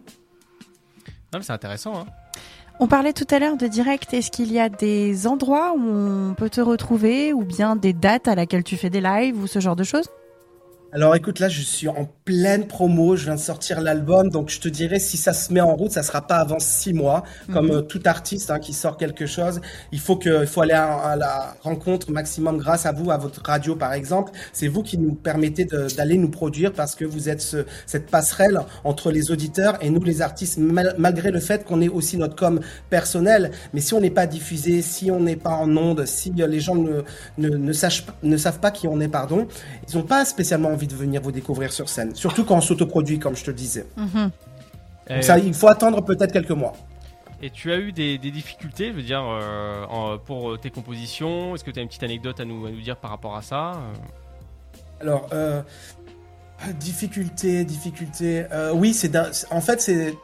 non, 1.32 1.38
mais 1.38 1.42
c'est 1.42 1.52
intéressant. 1.52 1.98
Hein. 1.98 2.06
On 2.78 2.86
parlait 2.88 3.12
tout 3.12 3.26
à 3.30 3.38
l'heure 3.38 3.56
de 3.56 3.66
direct. 3.66 4.12
Est-ce 4.12 4.30
qu'il 4.30 4.52
y 4.52 4.60
a 4.60 4.68
des 4.68 5.26
endroits 5.26 5.74
où 5.74 5.82
on 5.82 6.34
peut 6.34 6.50
te 6.50 6.60
retrouver 6.60 7.32
ou 7.32 7.42
bien 7.42 7.74
des 7.74 7.94
dates 7.94 8.28
à 8.28 8.34
laquelle 8.34 8.64
tu 8.64 8.76
fais 8.76 8.90
des 8.90 9.00
lives 9.00 9.38
ou 9.38 9.46
ce 9.46 9.60
genre 9.60 9.76
de 9.76 9.84
choses? 9.84 10.08
Alors 10.96 11.14
écoute, 11.14 11.40
là 11.40 11.50
je 11.50 11.60
suis 11.60 11.88
en 11.88 12.08
pleine 12.24 12.66
promo, 12.66 13.16
je 13.16 13.24
viens 13.24 13.34
de 13.34 13.40
sortir 13.40 13.82
l'album, 13.82 14.30
donc 14.30 14.48
je 14.48 14.58
te 14.60 14.66
dirais 14.70 14.98
si 14.98 15.18
ça 15.18 15.34
se 15.34 15.52
met 15.52 15.60
en 15.60 15.76
route, 15.76 15.90
ça 15.90 16.02
sera 16.02 16.26
pas 16.26 16.36
avant 16.36 16.58
six 16.58 16.94
mois, 16.94 17.22
comme 17.52 17.66
Mhm. 17.66 17.72
euh, 17.72 17.80
tout 17.82 18.00
artiste 18.06 18.50
hein, 18.50 18.58
qui 18.58 18.72
sort 18.72 18.96
quelque 18.96 19.26
chose. 19.26 19.60
Il 19.92 20.00
faut 20.00 20.16
que, 20.16 20.40
il 20.40 20.46
faut 20.46 20.62
aller 20.62 20.72
à, 20.72 20.94
à 20.94 21.14
la 21.16 21.54
rencontre 21.60 22.10
maximum 22.10 22.56
grâce 22.56 22.86
à 22.86 22.92
vous, 22.92 23.10
à 23.10 23.18
votre 23.18 23.42
radio 23.44 23.76
par 23.76 23.92
exemple. 23.92 24.32
C'est 24.54 24.68
vous 24.68 24.82
qui 24.82 24.96
nous 24.96 25.12
permettez 25.14 25.66
d'aller 25.66 26.16
nous 26.16 26.30
produire 26.30 26.72
parce 26.72 26.94
que 26.94 27.04
vous 27.04 27.28
êtes 27.28 27.42
ce- 27.42 27.66
cette 27.84 28.06
passerelle 28.10 28.58
entre 28.82 29.10
les 29.10 29.30
auditeurs 29.30 29.76
et 29.82 29.90
nous 29.90 30.02
les 30.02 30.22
artistes, 30.22 30.56
mal- 30.56 30.94
malgré 30.96 31.30
le 31.30 31.40
fait 31.40 31.62
qu'on 31.66 31.82
ait 31.82 31.88
aussi 31.90 32.16
notre 32.16 32.36
com 32.36 32.58
personnel. 32.88 33.50
Mais 33.74 33.82
si 33.82 33.92
on 33.92 34.00
n'est 34.00 34.08
pas 34.08 34.26
diffusé, 34.26 34.80
si 34.80 35.10
on 35.10 35.20
n'est 35.20 35.36
pas 35.36 35.50
en 35.56 35.76
onde, 35.76 36.06
si 36.06 36.32
euh, 36.40 36.46
les 36.46 36.60
gens 36.60 36.74
ne, 36.74 37.02
ne, 37.36 37.50
ne, 37.50 37.72
sachent, 37.74 38.06
pas- 38.06 38.14
ne 38.22 38.36
savent 38.38 38.60
pas 38.60 38.70
qui 38.70 38.88
on 38.88 38.98
est, 38.98 39.08
pardon, 39.08 39.46
ils 39.90 39.96
n'ont 39.98 40.02
pas 40.02 40.24
spécialement 40.24 40.70
envie 40.70 40.85
de 40.86 40.94
venir 40.94 41.20
vous 41.22 41.32
découvrir 41.32 41.72
sur 41.72 41.88
scène. 41.88 42.14
Surtout 42.14 42.44
quand 42.44 42.56
on 42.56 42.60
s'autoproduit, 42.60 43.18
comme 43.18 43.36
je 43.36 43.44
te 43.44 43.50
le 43.50 43.56
disais. 43.56 43.86
Mhm. 43.96 44.30
Donc 45.08 45.22
ça, 45.22 45.38
il 45.38 45.54
faut 45.54 45.68
attendre 45.68 46.02
peut-être 46.04 46.32
quelques 46.32 46.50
mois. 46.50 46.72
et 47.42 47.50
tu 47.50 47.70
as 47.70 47.76
eu 47.78 47.92
des, 47.92 48.16
des 48.18 48.30
difficultés, 48.30 48.88
je 48.88 48.96
veux 48.96 49.02
dire, 49.02 49.22
euh, 49.22 49.84
en- 49.90 50.16
pour 50.18 50.52
euh, 50.52 50.56
tes 50.58 50.70
compositions? 50.70 51.54
Est-ce 51.54 51.64
que 51.64 51.70
tu 51.70 51.78
as 51.78 51.82
une 51.82 51.88
petite 51.88 52.02
anecdote 52.02 52.40
à 52.40 52.44
nous, 52.46 52.64
à 52.66 52.70
nous 52.70 52.80
dire 52.80 52.96
par 52.96 53.10
rapport 53.10 53.36
à 53.36 53.42
ça? 53.42 53.72
Alors, 55.00 55.28
euh, 55.34 55.60
difficulté, 56.80 57.64
difficulté. 57.64 58.46
Euh, 58.52 58.72
oui, 58.74 58.94
c'est 58.94 59.12
en 59.50 59.60
fait 59.60 59.80
c'est, 59.80 60.14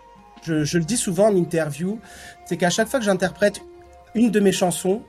je, 0.42 0.64
je 0.64 0.78
le 0.78 0.84
dis 0.84 0.96
souvent 0.96 1.28
en 1.28 1.36
interview, 1.36 1.98
c'est 2.46 2.56
qu'à 2.56 2.70
chaque 2.70 2.88
fois 2.88 2.98
que 2.98 3.04
j'interprète 3.04 3.60
une 4.14 4.30
de 4.30 4.40
mes 4.40 4.52
chansons, 4.52 5.02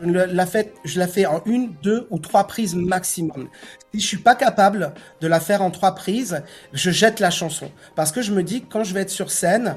la 0.00 0.46
fais, 0.46 0.72
je 0.84 0.98
la 0.98 1.08
fais 1.08 1.26
en 1.26 1.42
une, 1.44 1.72
deux 1.82 2.06
ou 2.10 2.18
trois 2.18 2.46
prises 2.46 2.74
maximum. 2.74 3.48
Si 3.92 4.00
je 4.00 4.06
suis 4.06 4.16
pas 4.18 4.34
capable 4.34 4.92
de 5.20 5.26
la 5.26 5.40
faire 5.40 5.62
en 5.62 5.70
trois 5.70 5.94
prises, 5.94 6.42
je 6.72 6.90
jette 6.90 7.20
la 7.20 7.30
chanson 7.30 7.70
parce 7.96 8.12
que 8.12 8.22
je 8.22 8.32
me 8.32 8.42
dis 8.42 8.62
que 8.62 8.72
quand 8.72 8.84
je 8.84 8.94
vais 8.94 9.00
être 9.02 9.10
sur 9.10 9.30
scène. 9.30 9.76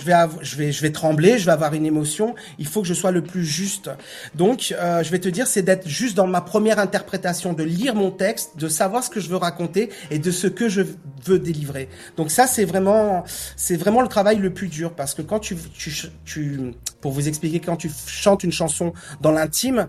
Je 0.00 0.04
vais, 0.04 0.14
je 0.42 0.54
vais, 0.54 0.70
je 0.70 0.80
vais 0.80 0.92
trembler, 0.92 1.38
je 1.38 1.46
vais 1.46 1.50
avoir 1.50 1.74
une 1.74 1.84
émotion. 1.84 2.36
Il 2.60 2.68
faut 2.68 2.82
que 2.82 2.86
je 2.86 2.94
sois 2.94 3.10
le 3.10 3.20
plus 3.20 3.44
juste. 3.44 3.90
Donc, 4.36 4.72
euh, 4.78 5.02
je 5.02 5.10
vais 5.10 5.18
te 5.18 5.28
dire, 5.28 5.48
c'est 5.48 5.62
d'être 5.62 5.88
juste 5.88 6.16
dans 6.16 6.28
ma 6.28 6.40
première 6.40 6.78
interprétation, 6.78 7.52
de 7.52 7.64
lire 7.64 7.96
mon 7.96 8.12
texte, 8.12 8.56
de 8.56 8.68
savoir 8.68 9.02
ce 9.02 9.10
que 9.10 9.18
je 9.18 9.28
veux 9.28 9.36
raconter 9.36 9.90
et 10.12 10.20
de 10.20 10.30
ce 10.30 10.46
que 10.46 10.68
je 10.68 10.82
veux 11.24 11.40
délivrer. 11.40 11.88
Donc 12.16 12.30
ça, 12.30 12.46
c'est 12.46 12.64
vraiment, 12.64 13.24
c'est 13.56 13.74
vraiment 13.74 14.00
le 14.00 14.06
travail 14.06 14.36
le 14.36 14.54
plus 14.54 14.68
dur 14.68 14.92
parce 14.92 15.14
que 15.14 15.22
quand 15.22 15.40
tu, 15.40 15.56
tu, 15.76 15.92
tu, 16.24 16.60
pour 17.00 17.12
vous 17.12 17.28
expliquer, 17.28 17.60
quand 17.60 17.76
tu 17.76 17.90
chantes 18.06 18.44
une 18.44 18.52
chanson 18.52 18.92
dans 19.20 19.30
l'intime, 19.30 19.88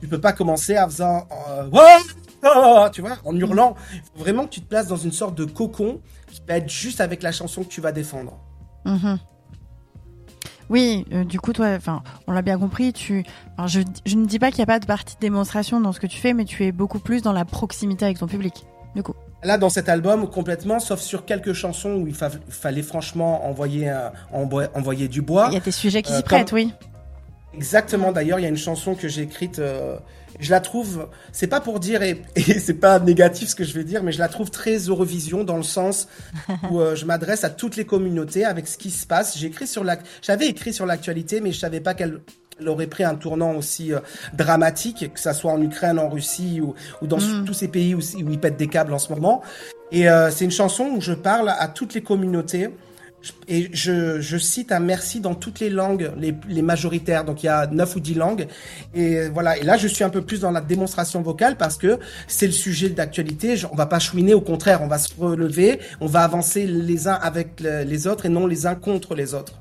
tu 0.00 0.08
peux 0.08 0.20
pas 0.20 0.32
commencer 0.32 0.78
en 0.78 0.88
faisant, 0.88 1.26
euh, 1.48 1.70
Oh 2.42 2.86
tu 2.92 3.02
vois, 3.02 3.18
en 3.24 3.36
hurlant. 3.36 3.76
Il 3.92 4.00
faut 4.00 4.18
vraiment 4.18 4.44
que 4.44 4.50
tu 4.50 4.60
te 4.60 4.66
places 4.66 4.86
dans 4.86 4.96
une 4.96 5.12
sorte 5.12 5.34
de 5.34 5.44
cocon 5.44 6.00
qui 6.30 6.40
va 6.48 6.56
être 6.56 6.70
juste 6.70 7.00
avec 7.00 7.22
la 7.22 7.32
chanson 7.32 7.64
que 7.64 7.68
tu 7.68 7.80
vas 7.80 7.92
défendre. 7.92 8.38
Mhm. 8.84 9.18
Oui, 10.70 11.04
euh, 11.12 11.24
du 11.24 11.40
coup, 11.40 11.52
toi, 11.52 11.78
on 12.28 12.32
l'a 12.32 12.42
bien 12.42 12.58
compris. 12.58 12.92
Tu, 12.92 13.24
je, 13.66 13.80
je 14.06 14.16
ne 14.16 14.24
dis 14.24 14.38
pas 14.38 14.50
qu'il 14.50 14.58
n'y 14.58 14.62
a 14.62 14.66
pas 14.66 14.78
de 14.78 14.86
partie 14.86 15.16
de 15.16 15.20
démonstration 15.20 15.80
dans 15.80 15.92
ce 15.92 15.98
que 15.98 16.06
tu 16.06 16.18
fais, 16.18 16.32
mais 16.32 16.44
tu 16.44 16.64
es 16.64 16.72
beaucoup 16.72 17.00
plus 17.00 17.22
dans 17.22 17.32
la 17.32 17.44
proximité 17.44 18.04
avec 18.04 18.18
ton 18.18 18.28
public. 18.28 18.64
Du 18.94 19.02
coup, 19.02 19.14
Là, 19.42 19.56
dans 19.56 19.70
cet 19.70 19.88
album, 19.88 20.28
complètement, 20.28 20.80
sauf 20.80 21.00
sur 21.00 21.24
quelques 21.24 21.54
chansons 21.54 21.92
où 21.94 22.06
il 22.06 22.14
fa- 22.14 22.28
fallait 22.50 22.82
franchement 22.82 23.46
envoyer, 23.48 23.88
un- 23.88 24.12
envoyer 24.32 25.08
du 25.08 25.22
bois. 25.22 25.46
il 25.50 25.54
y 25.54 25.56
a 25.56 25.60
tes 25.60 25.70
sujets 25.70 26.02
qui 26.02 26.12
Euh, 26.12 26.16
s'y 26.18 26.22
prêtent, 26.22 26.52
oui. 26.52 26.72
Exactement. 27.54 28.12
D'ailleurs, 28.12 28.38
il 28.38 28.42
y 28.42 28.46
a 28.46 28.48
une 28.48 28.56
chanson 28.56 28.94
que 28.94 29.08
j'ai 29.08 29.22
écrite. 29.22 29.58
euh, 29.58 29.96
je 30.38 30.50
la 30.50 30.60
trouve. 30.60 31.08
C'est 31.32 31.46
pas 31.48 31.60
pour 31.60 31.80
dire 31.80 32.02
et, 32.02 32.22
et 32.36 32.58
c'est 32.58 32.74
pas 32.74 32.98
négatif 33.00 33.48
ce 33.48 33.54
que 33.54 33.64
je 33.64 33.74
vais 33.74 33.82
dire, 33.84 34.02
mais 34.02 34.12
je 34.12 34.18
la 34.18 34.28
trouve 34.28 34.50
très 34.50 34.76
Eurovision 34.76 35.42
dans 35.44 35.56
le 35.56 35.62
sens 35.62 36.06
où 36.70 36.80
euh, 36.80 36.94
je 36.94 37.04
m'adresse 37.04 37.42
à 37.44 37.50
toutes 37.50 37.76
les 37.76 37.84
communautés 37.84 38.44
avec 38.44 38.66
ce 38.68 38.78
qui 38.78 38.90
se 38.90 39.06
passe. 39.06 39.36
Sur 39.66 39.84
la. 39.84 39.98
J'avais 40.22 40.46
écrit 40.46 40.72
sur 40.72 40.86
l'actualité, 40.86 41.40
mais 41.40 41.52
je 41.52 41.58
savais 41.58 41.80
pas 41.80 41.94
qu'elle 41.94 42.20
elle 42.20 42.20
aurait 42.68 42.86
pris 42.86 43.04
un 43.04 43.14
tournant 43.14 43.54
aussi 43.54 43.92
euh, 43.92 44.00
dramatique, 44.34 45.12
que 45.14 45.20
ça 45.20 45.32
soit 45.32 45.52
en 45.52 45.62
Ukraine, 45.62 45.98
en 45.98 46.08
Russie 46.08 46.60
ou, 46.60 46.74
ou 47.02 47.06
dans 47.06 47.18
Mm. 47.20 47.44
tous 47.44 47.54
ces 47.54 47.68
pays 47.68 47.94
où, 47.94 47.98
où 47.98 48.30
ils 48.30 48.38
pètent 48.40 48.56
des 48.56 48.68
câbles 48.68 48.92
en 48.92 48.98
ce 48.98 49.12
moment. 49.12 49.42
Et 49.92 50.08
euh, 50.08 50.30
c'est 50.30 50.44
une 50.44 50.50
chanson 50.50 50.84
où 50.96 51.00
je 51.00 51.12
parle 51.12 51.48
à 51.48 51.68
toutes 51.68 51.94
les 51.94 52.02
communautés 52.02 52.70
et 53.48 53.68
je, 53.74 54.20
je 54.20 54.38
cite 54.38 54.72
un 54.72 54.80
merci 54.80 55.20
dans 55.20 55.34
toutes 55.34 55.60
les 55.60 55.68
langues, 55.68 56.10
les, 56.18 56.34
les 56.48 56.62
majoritaires. 56.62 57.24
Donc 57.24 57.42
il 57.42 57.46
y 57.46 57.48
a 57.50 57.66
neuf 57.66 57.94
ou 57.96 58.00
dix 58.00 58.14
langues. 58.14 58.46
Et 58.94 59.28
voilà. 59.28 59.58
Et 59.58 59.62
là, 59.62 59.76
je 59.76 59.88
suis 59.88 60.04
un 60.04 60.08
peu 60.08 60.22
plus 60.22 60.40
dans 60.40 60.50
la 60.50 60.62
démonstration 60.62 61.20
vocale 61.20 61.56
parce 61.56 61.76
que 61.76 61.98
c'est 62.28 62.46
le 62.46 62.52
sujet 62.52 62.88
d'actualité. 62.88 63.56
On 63.70 63.76
va 63.76 63.86
pas 63.86 63.98
chouiner, 63.98 64.32
au 64.32 64.40
contraire, 64.40 64.80
on 64.82 64.86
va 64.86 64.98
se 64.98 65.12
relever, 65.18 65.80
on 66.00 66.06
va 66.06 66.22
avancer 66.22 66.66
les 66.66 67.08
uns 67.08 67.18
avec 67.20 67.60
les 67.60 68.06
autres 68.06 68.24
et 68.24 68.30
non 68.30 68.46
les 68.46 68.66
uns 68.66 68.74
contre 68.74 69.14
les 69.14 69.34
autres. 69.34 69.52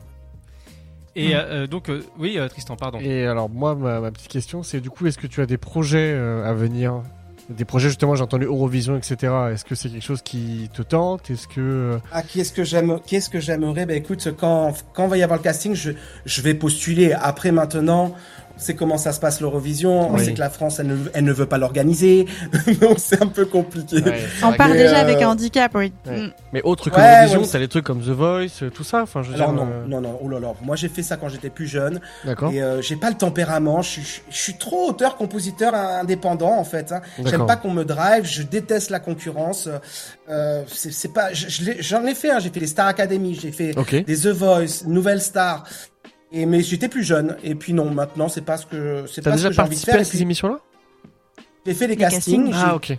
Et 1.19 1.35
euh, 1.35 1.67
donc, 1.67 1.89
euh, 1.89 2.03
oui, 2.17 2.37
euh, 2.37 2.47
Tristan, 2.47 2.75
pardon. 2.75 2.99
Et 3.01 3.25
alors, 3.25 3.49
moi, 3.49 3.75
ma, 3.75 3.99
ma 3.99 4.11
petite 4.11 4.27
question, 4.29 4.63
c'est 4.63 4.79
du 4.79 4.89
coup, 4.89 5.05
est-ce 5.07 5.17
que 5.17 5.27
tu 5.27 5.41
as 5.41 5.45
des 5.45 5.57
projets 5.57 6.11
euh, 6.13 6.49
à 6.49 6.53
venir? 6.53 7.01
Des 7.49 7.65
projets, 7.65 7.87
justement, 7.89 8.13
j'ai 8.15 8.21
entendu 8.21 8.45
Eurovision, 8.45 8.95
etc. 8.95 9.33
Est-ce 9.51 9.65
que 9.65 9.73
c'est 9.73 9.89
quelque 9.89 10.03
chose 10.05 10.21
qui 10.21 10.69
te 10.71 10.83
tente? 10.83 11.31
Est-ce 11.31 11.47
que. 11.47 11.59
euh, 11.59 11.97
Ah, 12.11 12.21
qu'est-ce 12.21 12.53
que 12.53 12.63
j'aime, 12.63 12.99
qu'est-ce 13.07 13.27
que 13.29 13.39
j'aimerais? 13.39 13.87
Ben 13.87 13.97
écoute, 13.97 14.27
quand 14.39 14.71
quand 14.93 15.07
va 15.07 15.17
y 15.17 15.23
avoir 15.23 15.39
le 15.39 15.43
casting, 15.43 15.73
je 15.73 15.91
je 16.25 16.41
vais 16.43 16.53
postuler. 16.53 17.11
Après 17.11 17.51
maintenant, 17.51 18.13
on 18.59 18.61
sait 18.61 18.75
comment 18.75 18.97
ça 18.97 19.13
se 19.13 19.19
passe 19.21 19.39
l'Eurovision. 19.39 20.09
On 20.11 20.15
Oui. 20.15 20.25
sait 20.25 20.33
que 20.33 20.39
la 20.39 20.49
France, 20.49 20.79
elle 20.79 20.87
ne, 20.87 20.97
elle 21.13 21.23
ne 21.23 21.31
veut 21.31 21.45
pas 21.45 21.57
l'organiser, 21.57 22.25
donc 22.81 22.97
c'est 22.99 23.21
un 23.21 23.27
peu 23.27 23.45
compliqué. 23.45 24.01
ouais, 24.03 24.19
c'est 24.39 24.45
On 24.45 24.51
part 24.53 24.71
déjà 24.73 24.97
euh, 24.97 25.01
avec 25.01 25.21
un 25.21 25.29
handicap, 25.29 25.71
oui. 25.75 25.93
Ouais. 26.05 26.17
Mm. 26.23 26.31
Mais 26.51 26.61
autre 26.63 26.89
que 26.89 26.95
Ouais, 26.95 27.01
l'Eurovision, 27.01 27.41
ouais, 27.41 27.47
t'as 27.51 27.59
des 27.59 27.67
trucs 27.69 27.85
comme 27.85 28.01
The 28.01 28.09
Voice, 28.09 28.69
tout 28.73 28.83
ça. 28.83 29.01
Enfin, 29.03 29.23
je 29.23 29.29
veux 29.29 29.35
Alors 29.35 29.53
dire. 29.53 29.63
non, 29.63 29.71
euh, 29.71 29.85
non, 29.87 30.01
non, 30.01 30.19
oh 30.21 30.27
là 30.29 30.39
là. 30.39 30.53
Moi, 30.61 30.75
j'ai 30.75 30.89
fait 30.89 31.03
ça 31.03 31.15
quand 31.15 31.29
j'étais 31.29 31.49
plus 31.49 31.67
jeune. 31.67 32.01
D'accord. 32.25 32.51
Et 32.51 32.61
euh, 32.61 32.81
j'ai 32.81 32.95
pas 32.97 33.09
le 33.09 33.15
tempérament. 33.15 33.81
Je, 33.81 33.89
suis- 34.01 34.21
je 34.29 34.37
suis 34.37 34.57
trop 34.57 34.89
auteur, 34.89 35.15
compositeur 35.15 35.73
indépendant 35.73 36.57
en 36.57 36.63
fait. 36.65 36.91
Hein. 36.91 37.01
J'aime 37.25 37.45
pas 37.45 37.55
qu'on 37.55 37.71
me 37.71 37.85
drive. 37.85 38.25
Je 38.25 38.41
déteste 38.43 38.89
la 38.89 38.99
concurrence. 38.99 39.69
Euh, 40.29 40.63
c'est 40.67 40.91
c'est 40.91 41.13
pas. 41.13 41.33
je- 41.33 41.47
je 41.49 41.63
l'ai- 41.63 41.81
J'en 41.81 42.05
ai, 42.05 42.13
fait. 42.15 42.29
Hein. 42.31 42.39
J'ai 42.39 42.49
fait 42.49 42.59
les 42.59 42.67
Star 42.67 42.87
Academy. 42.87 43.37
J'ai 43.39 43.51
fait 43.51 43.73
des 44.05 44.17
The 44.17 44.27
Voice, 44.27 44.83
Nouvelle 44.85 45.21
Star. 45.21 45.63
Et 46.31 46.45
mais 46.45 46.61
j'étais 46.61 46.89
plus 46.89 47.03
jeune. 47.03 47.37
Et 47.43 47.55
puis 47.55 47.73
non, 47.73 47.89
maintenant 47.91 48.29
c'est 48.29 48.41
pas 48.41 48.57
ce 48.57 48.65
que 48.65 49.05
c'est 49.07 49.21
pas 49.21 49.31
ce 49.31 49.35
déjà 49.37 49.49
que 49.49 49.55
j'ai 49.55 49.61
envie 49.61 49.69
de 49.69 49.73
participé 49.85 49.91
faire. 49.93 50.01
à 50.01 50.03
ces 50.03 50.09
puis, 50.11 50.21
émissions-là? 50.21 50.59
J'ai 51.65 51.73
fait 51.75 51.87
les 51.87 51.95
Les 51.95 51.97
castings. 51.97 52.51
Ah, 52.53 52.75
ok. 52.75 52.97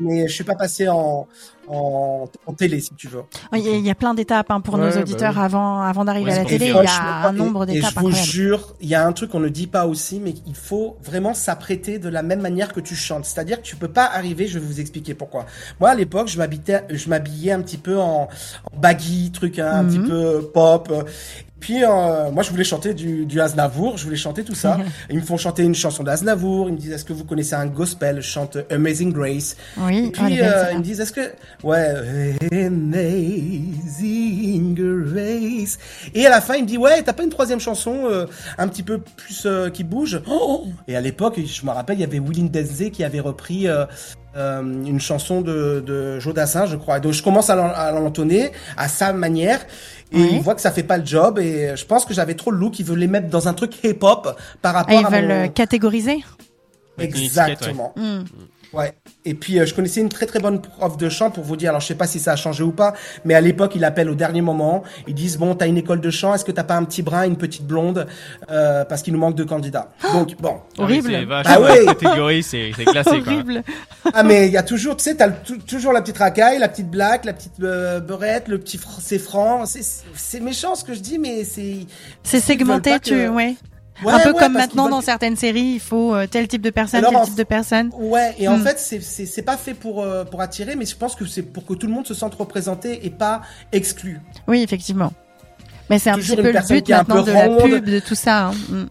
Mais 0.00 0.26
je 0.26 0.32
suis 0.34 0.42
pas 0.42 0.56
passé 0.56 0.88
en, 0.88 1.28
en 1.68 2.24
en 2.46 2.52
télé 2.52 2.80
si 2.80 2.92
tu 2.96 3.06
veux. 3.06 3.22
Il 3.52 3.60
y, 3.60 3.68
a- 3.68 3.76
il 3.76 3.86
y 3.86 3.90
a 3.90 3.94
plein 3.94 4.12
d'étapes 4.12 4.50
hein, 4.50 4.60
pour 4.60 4.74
Ouais, 4.74 4.80
nos 4.80 4.90
bah 4.90 5.00
auditeurs 5.02 5.34
oui. 5.36 5.42
avant, 5.44 5.80
avant 5.82 6.04
d'arriver 6.04 6.32
Ouais, 6.32 6.36
à 6.38 6.42
la 6.42 6.44
télé. 6.48 6.66
Il 6.66 6.74
y 6.74 6.86
a 6.88 7.28
un 7.28 7.32
nombre 7.32 7.64
et- 7.68 7.70
et 7.70 7.74
d'étapes 7.76 7.92
je 7.94 8.00
vous 8.00 8.10
jure, 8.10 8.74
il 8.80 8.88
y 8.88 8.96
a 8.96 9.06
un 9.06 9.12
truc 9.12 9.30
qu'on 9.30 9.38
ne 9.38 9.48
dit 9.48 9.68
pas 9.68 9.86
aussi, 9.86 10.18
mais 10.18 10.34
il 10.48 10.56
faut 10.56 10.96
vraiment 11.04 11.32
s'apprêter 11.32 12.00
de 12.00 12.08
la 12.08 12.24
même 12.24 12.40
manière 12.40 12.72
que 12.72 12.80
tu 12.80 12.96
chantes. 12.96 13.24
C'est-à-dire 13.24 13.58
que 13.62 13.66
tu 13.66 13.76
peux 13.76 13.86
pas 13.86 14.04
arriver, 14.06 14.48
je 14.48 14.58
vais 14.58 14.66
vous 14.66 14.80
expliquer 14.80 15.14
pourquoi. 15.14 15.46
Moi, 15.78 15.90
à 15.90 15.94
l'époque, 15.94 16.26
je 16.26 16.38
m'habitais, 16.38 16.82
je 16.90 17.08
m'habillais 17.08 17.52
un 17.52 17.62
petit 17.62 17.78
peu 17.78 17.96
en, 18.00 18.22
en 18.72 18.76
baggy, 18.76 19.30
truc, 19.30 19.60
hein, 19.60 19.70
un 19.72 19.82
Mhm. 19.84 19.88
petit 19.90 20.10
peu 20.10 20.42
pop. 20.52 20.92
Puis 21.64 21.82
euh, 21.82 22.30
moi, 22.30 22.42
je 22.42 22.50
voulais 22.50 22.62
chanter 22.62 22.92
du, 22.92 23.24
du 23.24 23.40
Aznavour, 23.40 23.96
je 23.96 24.04
voulais 24.04 24.18
chanter 24.18 24.44
tout 24.44 24.54
ça. 24.54 24.76
Ils 25.08 25.16
me 25.16 25.22
font 25.22 25.38
chanter 25.38 25.62
une 25.62 25.74
chanson 25.74 26.02
d'Aznavour. 26.02 26.68
Ils 26.68 26.74
me 26.74 26.78
disent, 26.78 26.92
est-ce 26.92 27.06
que 27.06 27.14
vous 27.14 27.24
connaissez 27.24 27.54
un 27.54 27.64
gospel 27.64 28.16
Je 28.16 28.28
chante 28.28 28.58
Amazing 28.70 29.14
Grace? 29.14 29.56
Oui, 29.78 29.96
Et 29.96 30.00
oh, 30.02 30.04
les 30.04 30.10
puis 30.10 30.42
euh, 30.42 30.72
ils 30.72 30.78
me 30.78 30.82
disent 30.82 31.00
est-ce 31.00 31.14
que 31.14 31.32
ouais 31.62 32.34
Amazing 32.52 34.74
Grace? 34.74 35.78
Et 36.12 36.26
à 36.26 36.28
la 36.28 36.42
fin 36.42 36.56
il 36.56 36.64
me 36.64 36.68
dit 36.68 36.76
ouais 36.76 37.00
t'as 37.02 37.14
pas 37.14 37.22
une 37.22 37.30
troisième 37.30 37.60
chanson 37.60 37.94
euh, 38.10 38.26
un 38.58 38.68
petit 38.68 38.82
peu 38.82 38.98
plus 38.98 39.44
euh, 39.46 39.70
qui 39.70 39.84
bouge? 39.84 40.20
Oh 40.30 40.66
et 40.86 40.96
à 40.96 41.00
l'époque 41.00 41.40
je 41.42 41.64
me 41.64 41.70
rappelle 41.70 41.96
il 41.96 42.02
y 42.02 42.04
avait 42.04 42.18
Willing 42.18 42.50
Denzé 42.50 42.90
qui 42.90 43.04
avait 43.04 43.20
repris 43.20 43.68
euh, 44.36 44.60
une 44.62 45.00
chanson 45.00 45.40
de, 45.40 45.82
de 45.86 46.18
Jodassin 46.20 46.66
je 46.66 46.76
crois. 46.76 46.98
Et 46.98 47.00
donc 47.00 47.12
je 47.12 47.22
commence 47.22 47.50
à 47.50 47.56
l'en- 47.56 47.72
à 47.72 47.90
l'entonner 47.92 48.50
à 48.76 48.88
sa 48.88 49.12
manière. 49.12 49.60
Et 50.12 50.16
Oui. 50.18 50.28
il 50.32 50.40
voit 50.40 50.54
que 50.54 50.60
ça 50.60 50.70
fait 50.70 50.82
pas 50.84 50.98
le 50.98 51.06
job. 51.06 51.38
Et 51.38 51.72
je 51.76 51.84
pense 51.84 52.04
que 52.04 52.14
j'avais 52.14 52.34
trop 52.34 52.50
le 52.50 52.58
look. 52.58 52.78
Ils 52.78 52.84
veulent 52.84 52.98
les 52.98 53.06
mettre 53.08 53.28
dans 53.28 53.48
un 53.48 53.54
truc 53.54 53.72
hip-hop 53.82 54.36
par 54.62 54.74
Ah, 54.76 54.78
rapport 54.80 55.00
ils 55.00 55.06
à 55.06 55.08
veulent 55.08 55.28
mon... 55.28 55.44
euh, 55.44 55.48
catégoriser? 55.48 56.24
Exactement. 56.98 57.92
Mm. 57.96 58.20
Ouais. 58.76 58.92
Et 59.24 59.34
puis 59.34 59.58
euh, 59.58 59.66
je 59.66 59.74
connaissais 59.74 60.00
une 60.00 60.08
très 60.08 60.26
très 60.26 60.38
bonne 60.40 60.60
prof 60.60 60.96
de 60.96 61.08
chant 61.08 61.30
pour 61.30 61.44
vous 61.44 61.56
dire. 61.56 61.70
Alors 61.70 61.80
je 61.80 61.86
sais 61.86 61.94
pas 61.94 62.06
si 62.06 62.18
ça 62.20 62.32
a 62.32 62.36
changé 62.36 62.62
ou 62.62 62.72
pas, 62.72 62.92
mais 63.24 63.34
à 63.34 63.40
l'époque 63.40 63.72
il 63.74 63.84
appelle 63.84 64.10
au 64.10 64.14
dernier 64.14 64.40
moment. 64.42 64.82
Ils 65.06 65.14
disent 65.14 65.38
bon 65.38 65.54
t'as 65.54 65.66
une 65.66 65.78
école 65.78 66.00
de 66.00 66.10
chant, 66.10 66.34
est-ce 66.34 66.44
que 66.44 66.52
t'as 66.52 66.64
pas 66.64 66.74
un 66.76 66.84
petit 66.84 67.02
brun, 67.02 67.24
une 67.24 67.36
petite 67.36 67.64
blonde, 67.66 68.06
euh, 68.50 68.84
parce 68.84 69.02
qu'il 69.02 69.12
nous 69.12 69.18
manque 69.18 69.36
de 69.36 69.44
candidats. 69.44 69.90
Donc 70.12 70.36
bon. 70.40 70.56
Ah 70.78 70.84
oui, 70.84 70.98
Horrible. 71.00 71.24
vache, 71.26 71.46
Ah 71.48 71.60
ouais, 71.60 71.86
catégorie, 71.86 72.42
c'est 72.42 72.72
c'est 72.76 72.84
classé 72.84 73.20
quoi. 73.22 73.32
Horrible. 73.32 73.62
Ah 74.12 74.22
mais 74.22 74.46
il 74.46 74.52
y 74.52 74.56
a 74.56 74.62
toujours, 74.62 74.96
tu 74.96 75.04
sais, 75.04 75.14
t'as 75.14 75.30
toujours 75.30 75.92
la 75.92 76.02
petite 76.02 76.18
racaille, 76.18 76.58
la 76.58 76.68
petite 76.68 76.90
blague, 76.90 77.24
la 77.24 77.32
petite 77.32 77.52
euh, 77.62 78.00
beurette, 78.00 78.48
le 78.48 78.58
petit 78.58 78.76
fr- 78.78 78.98
c'est 79.00 79.18
franc. 79.18 79.64
C'est 79.66 79.82
c'est 80.14 80.40
méchant 80.40 80.74
ce 80.74 80.84
que 80.84 80.92
je 80.94 81.00
dis, 81.00 81.18
mais 81.18 81.44
c'est. 81.44 81.78
C'est 82.22 82.38
Ils 82.38 82.42
segmenté, 82.42 82.90
pas 82.90 82.98
que- 82.98 83.04
tu, 83.04 83.28
ouais. 83.28 83.54
Ouais, 84.02 84.12
un 84.12 84.18
peu 84.20 84.32
ouais, 84.32 84.38
comme 84.40 84.54
maintenant 84.54 84.88
dans 84.88 85.00
certaines 85.00 85.36
séries, 85.36 85.74
il 85.74 85.80
faut 85.80 86.14
euh, 86.14 86.26
tel 86.26 86.48
type 86.48 86.62
de 86.62 86.70
personne, 86.70 86.98
Alors, 86.98 87.10
tel 87.12 87.20
en- 87.20 87.24
type 87.24 87.36
de 87.36 87.42
personne. 87.44 87.90
Ouais, 87.96 88.34
et 88.38 88.48
en 88.48 88.56
Hmm. 88.58 88.64
fait, 88.66 88.78
c'est- 88.78 89.42
pas 89.42 89.56
fait 89.56 89.74
pour 89.74 90.02
euh, 90.02 90.24
pour 90.24 90.40
attirer, 90.40 90.74
mais 90.74 90.84
je 90.84 90.96
pense 90.96 91.14
que 91.14 91.24
c'est 91.26 91.42
pour 91.42 91.64
que 91.64 91.74
tout 91.74 91.86
le 91.86 91.92
monde 91.92 92.06
se 92.06 92.14
sente 92.14 92.34
représenté 92.34 93.06
et 93.06 93.10
pas 93.10 93.42
exclu. 93.72 94.20
Oui, 94.48 94.62
effectivement. 94.62 95.12
Mais 95.90 95.98
c'est 95.98 96.10
un 96.10 96.16
petit 96.18 96.34
peu 96.34 96.42
le 96.42 96.60
but 96.66 96.88
maintenant 96.88 97.22
de 97.22 97.30
la 97.30 97.48
pub, 97.48 97.84
de 97.84 98.00
tout 98.00 98.14
ça. 98.14 98.46
hein. 98.48 98.54
Mm. 98.68 98.84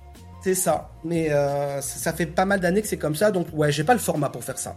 C'est 0.43 0.55
ça. 0.55 0.89
Mais 1.03 1.31
euh, 1.31 1.81
ça 1.81 1.97
ça 1.99 2.13
fait 2.13 2.25
pas 2.25 2.45
mal 2.45 2.59
d'années 2.59 2.81
que 2.81 2.87
c'est 2.87 2.97
comme 2.97 3.15
ça, 3.15 3.31
donc 3.31 3.47
ouais, 3.53 3.71
j'ai 3.71 3.83
pas 3.83 3.93
le 3.93 3.99
format 3.99 4.29
pour 4.29 4.43
faire 4.43 4.57
ça. 4.57 4.75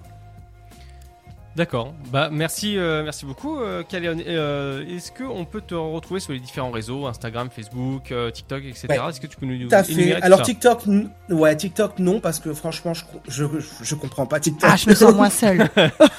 D'accord. 1.57 1.95
Bah 2.13 2.29
merci, 2.31 2.77
euh, 2.77 3.03
merci 3.03 3.25
beaucoup, 3.25 3.59
euh, 3.59 3.83
Caléon. 3.83 4.19
Euh, 4.27 4.85
Est-ce 4.95 5.11
que 5.11 5.25
on 5.25 5.47
peut 5.47 5.63
te 5.63 5.75
retrouver 5.75 6.21
sur 6.21 6.35
les 6.35 6.39
différents 6.39 6.71
réseaux, 6.71 7.07
Instagram, 7.07 7.49
Facebook, 7.51 8.13
euh, 8.13 8.31
TikTok, 8.31 8.63
etc. 8.65 8.89
Ouais. 8.91 8.99
Est-ce 9.09 9.23
que 9.23 9.27
tu 9.27 9.39
peux 9.39 9.47
nous 9.47 9.55
énumérer 9.55 9.83
fait. 9.83 9.95
tout 9.95 10.19
Alors 10.21 10.41
ça? 10.41 10.45
TikTok, 10.45 10.83
ouais, 11.31 11.57
TikTok 11.57 11.99
non 11.99 12.21
parce 12.21 12.41
que 12.41 12.53
franchement, 12.53 12.93
je 12.93 13.05
je, 13.29 13.45
je, 13.81 13.95
comprends 13.95 14.27
pas 14.27 14.39
TikTok. 14.39 14.69
Ah, 14.71 14.77
je 14.77 14.91
me 14.91 14.95
sens 14.95 15.15
moins 15.15 15.31
seule. 15.31 15.67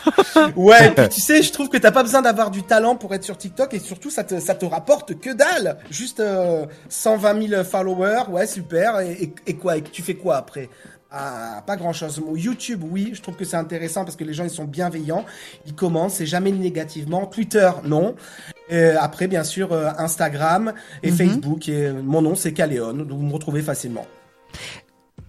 ouais, 0.55 0.87
et 0.87 0.89
puis 0.89 1.09
tu 1.09 1.21
sais, 1.21 1.43
je 1.43 1.51
trouve 1.51 1.69
que 1.69 1.77
t'as 1.77 1.91
pas 1.91 2.01
besoin 2.01 2.23
d'avoir 2.23 2.49
du 2.49 2.63
talent 2.63 2.95
pour 2.95 3.13
être 3.13 3.23
sur 3.23 3.37
TikTok 3.37 3.75
et 3.75 3.79
surtout 3.79 4.09
ça 4.09 4.23
te 4.23 4.39
ça 4.39 4.55
te 4.55 4.65
rapporte 4.65 5.19
que 5.19 5.29
dalle. 5.29 5.77
Juste 5.91 6.19
euh, 6.19 6.65
120 6.89 7.47
000 7.47 7.63
followers, 7.63 8.23
ouais 8.29 8.47
super. 8.47 9.01
Et, 9.01 9.11
et, 9.21 9.33
et 9.45 9.53
quoi 9.55 9.77
Et 9.77 9.83
tu 9.83 10.01
fais 10.01 10.15
quoi 10.15 10.37
après? 10.37 10.67
Ah, 11.11 11.63
pas 11.65 11.75
grand 11.77 11.93
chose. 11.93 12.21
YouTube, 12.35 12.83
oui, 12.89 13.11
je 13.13 13.21
trouve 13.21 13.35
que 13.35 13.45
c'est 13.45 13.55
intéressant 13.57 14.03
parce 14.03 14.15
que 14.15 14.23
les 14.23 14.33
gens 14.33 14.43
ils 14.43 14.49
sont 14.49 14.65
bienveillants, 14.65 15.25
ils 15.65 15.73
commentent, 15.73 16.11
c'est 16.11 16.25
jamais 16.25 16.51
négativement. 16.51 17.25
Twitter, 17.25 17.69
non. 17.85 18.15
Et 18.69 18.89
après, 18.89 19.27
bien 19.27 19.43
sûr, 19.45 19.71
euh, 19.71 19.89
Instagram 19.97 20.73
et 21.03 21.11
Mhm. 21.11 21.17
Facebook. 21.17 21.69
Et 21.69 21.85
euh, 21.85 22.01
mon 22.03 22.21
nom 22.21 22.35
c'est 22.35 22.51
Caléon, 22.53 22.93
donc 22.93 23.07
vous 23.09 23.25
me 23.25 23.33
retrouvez 23.33 23.61
facilement. 23.61 24.05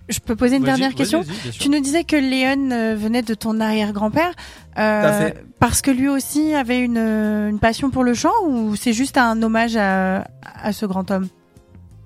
Je 0.09 0.21
peux 0.21 0.35
poser 0.37 0.57
une 0.57 0.65
dernière 0.65 0.95
question. 0.95 1.23
Tu 1.61 1.69
nous 1.69 1.81
disais 1.81 2.03
que 2.03 2.17
Léon 2.17 2.71
euh, 2.71 2.95
venait 2.97 3.21
de 3.21 3.35
ton 3.35 3.61
arrière-grand-père 3.61 4.33
euh, 4.79 5.29
à 5.29 5.33
parce 5.61 5.83
que 5.83 5.91
lui 5.91 6.09
aussi 6.09 6.55
avait 6.55 6.81
une, 6.81 6.97
euh, 6.97 7.51
une 7.51 7.59
passion 7.59 7.91
pour 7.91 8.05
le 8.05 8.15
chant 8.15 8.33
ou 8.47 8.75
c'est 8.75 8.95
juste 8.95 9.19
un 9.19 9.43
hommage 9.43 9.77
à, 9.77 10.27
à 10.63 10.73
ce 10.73 10.87
grand 10.87 11.11
homme? 11.11 11.29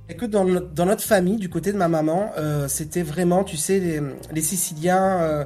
Écoute, 0.09 0.31
dans, 0.31 0.45
no- 0.45 0.61
dans 0.61 0.85
notre 0.87 1.03
famille, 1.05 1.37
du 1.39 1.49
côté 1.49 1.73
de 1.73 1.79
ma 1.79 1.89
maman, 1.89 2.33
euh, 2.37 2.69
c'était 2.69 3.03
vraiment, 3.03 3.45
tu 3.45 3.57
sais, 3.57 3.79
les, 3.79 4.01
les 4.33 4.41
Siciliens, 4.43 5.23
euh, 5.23 5.45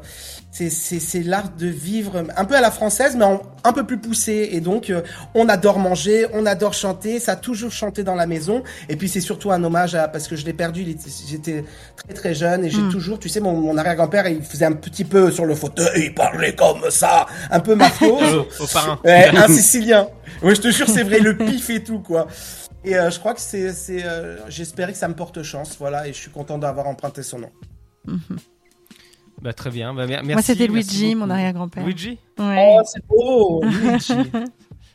c'est- 0.70 1.22
l'art 1.22 1.50
de 1.50 1.66
vivre 1.66 2.24
un 2.36 2.44
peu 2.44 2.54
à 2.56 2.60
la 2.60 2.70
française, 2.70 3.14
mais 3.16 3.24
en- 3.24 3.42
un 3.64 3.72
peu 3.72 3.84
plus 3.84 3.98
poussé. 3.98 4.48
Et 4.52 4.60
donc, 4.60 4.90
euh, 4.90 5.02
on 5.34 5.48
adore 5.48 5.78
manger, 5.78 6.26
on 6.32 6.46
adore 6.46 6.72
chanter, 6.74 7.18
ça 7.20 7.32
a 7.32 7.36
toujours 7.36 7.70
chanté 7.72 8.02
dans 8.04 8.14
la 8.14 8.26
maison. 8.26 8.62
Et 8.88 8.96
puis, 8.96 9.08
c'est 9.08 9.20
surtout 9.20 9.50
un 9.52 9.62
hommage 9.64 9.94
à, 9.94 10.08
parce 10.08 10.28
que 10.28 10.36
je 10.36 10.44
l'ai 10.46 10.52
perdu, 10.52 10.84
j'étais 11.28 11.64
très 11.96 12.14
très 12.14 12.34
jeune 12.34 12.64
et 12.64 12.70
j'ai 12.70 12.82
Mm. 12.82 12.90
toujours, 12.90 13.18
tu 13.18 13.28
sais, 13.28 13.40
mon, 13.40 13.52
mon 13.60 13.76
arrière-grand-père, 13.76 14.26
il 14.28 14.42
faisait 14.42 14.64
un 14.66 14.72
petit 14.72 15.04
peu 15.04 15.30
sur 15.30 15.44
le 15.46 15.54
fauteuil, 15.54 16.04
il 16.06 16.14
parlait 16.14 16.54
comme 16.54 16.90
ça, 16.90 17.26
un 17.50 17.60
peu 17.60 17.74
mafio. 17.74 18.18
Ouais, 19.04 19.28
un 19.36 19.48
Sicilien. 19.48 20.08
Ouais, 20.42 20.54
je 20.54 20.60
te 20.60 20.70
jure, 20.70 20.88
c'est 20.88 21.02
vrai, 21.02 21.18
le 21.20 21.36
pif 21.36 21.70
et 21.70 21.82
tout, 21.82 22.00
quoi. 22.00 22.26
Et 22.84 22.96
euh, 22.96 23.10
je 23.10 23.18
crois 23.18 23.34
que 23.34 23.40
c'est, 23.40 23.72
euh, 23.90 24.36
j'espérais 24.48 24.92
que 24.92 24.98
ça 24.98 25.08
me 25.08 25.14
porte 25.14 25.42
chance, 25.42 25.76
voilà, 25.78 26.06
et 26.06 26.12
je 26.12 26.18
suis 26.18 26.30
content 26.30 26.56
d'avoir 26.58 26.86
emprunté 26.86 27.22
son 27.22 27.40
nom. 27.40 27.50
Bah 29.42 29.52
très 29.52 29.70
bien. 29.70 29.92
Bah, 29.94 30.06
mer- 30.06 30.22
merci. 30.24 30.32
Moi, 30.32 30.42
c'était 30.42 30.68
merci 30.68 30.90
Luigi, 31.00 31.14
beaucoup. 31.14 31.26
mon 31.26 31.30
arrière-grand-père. 31.34 31.84
Luigi. 31.84 32.18
Ouais. 32.38 32.76
c'est 32.84 33.06
beau, 33.06 33.62
Luigi. 33.64 34.12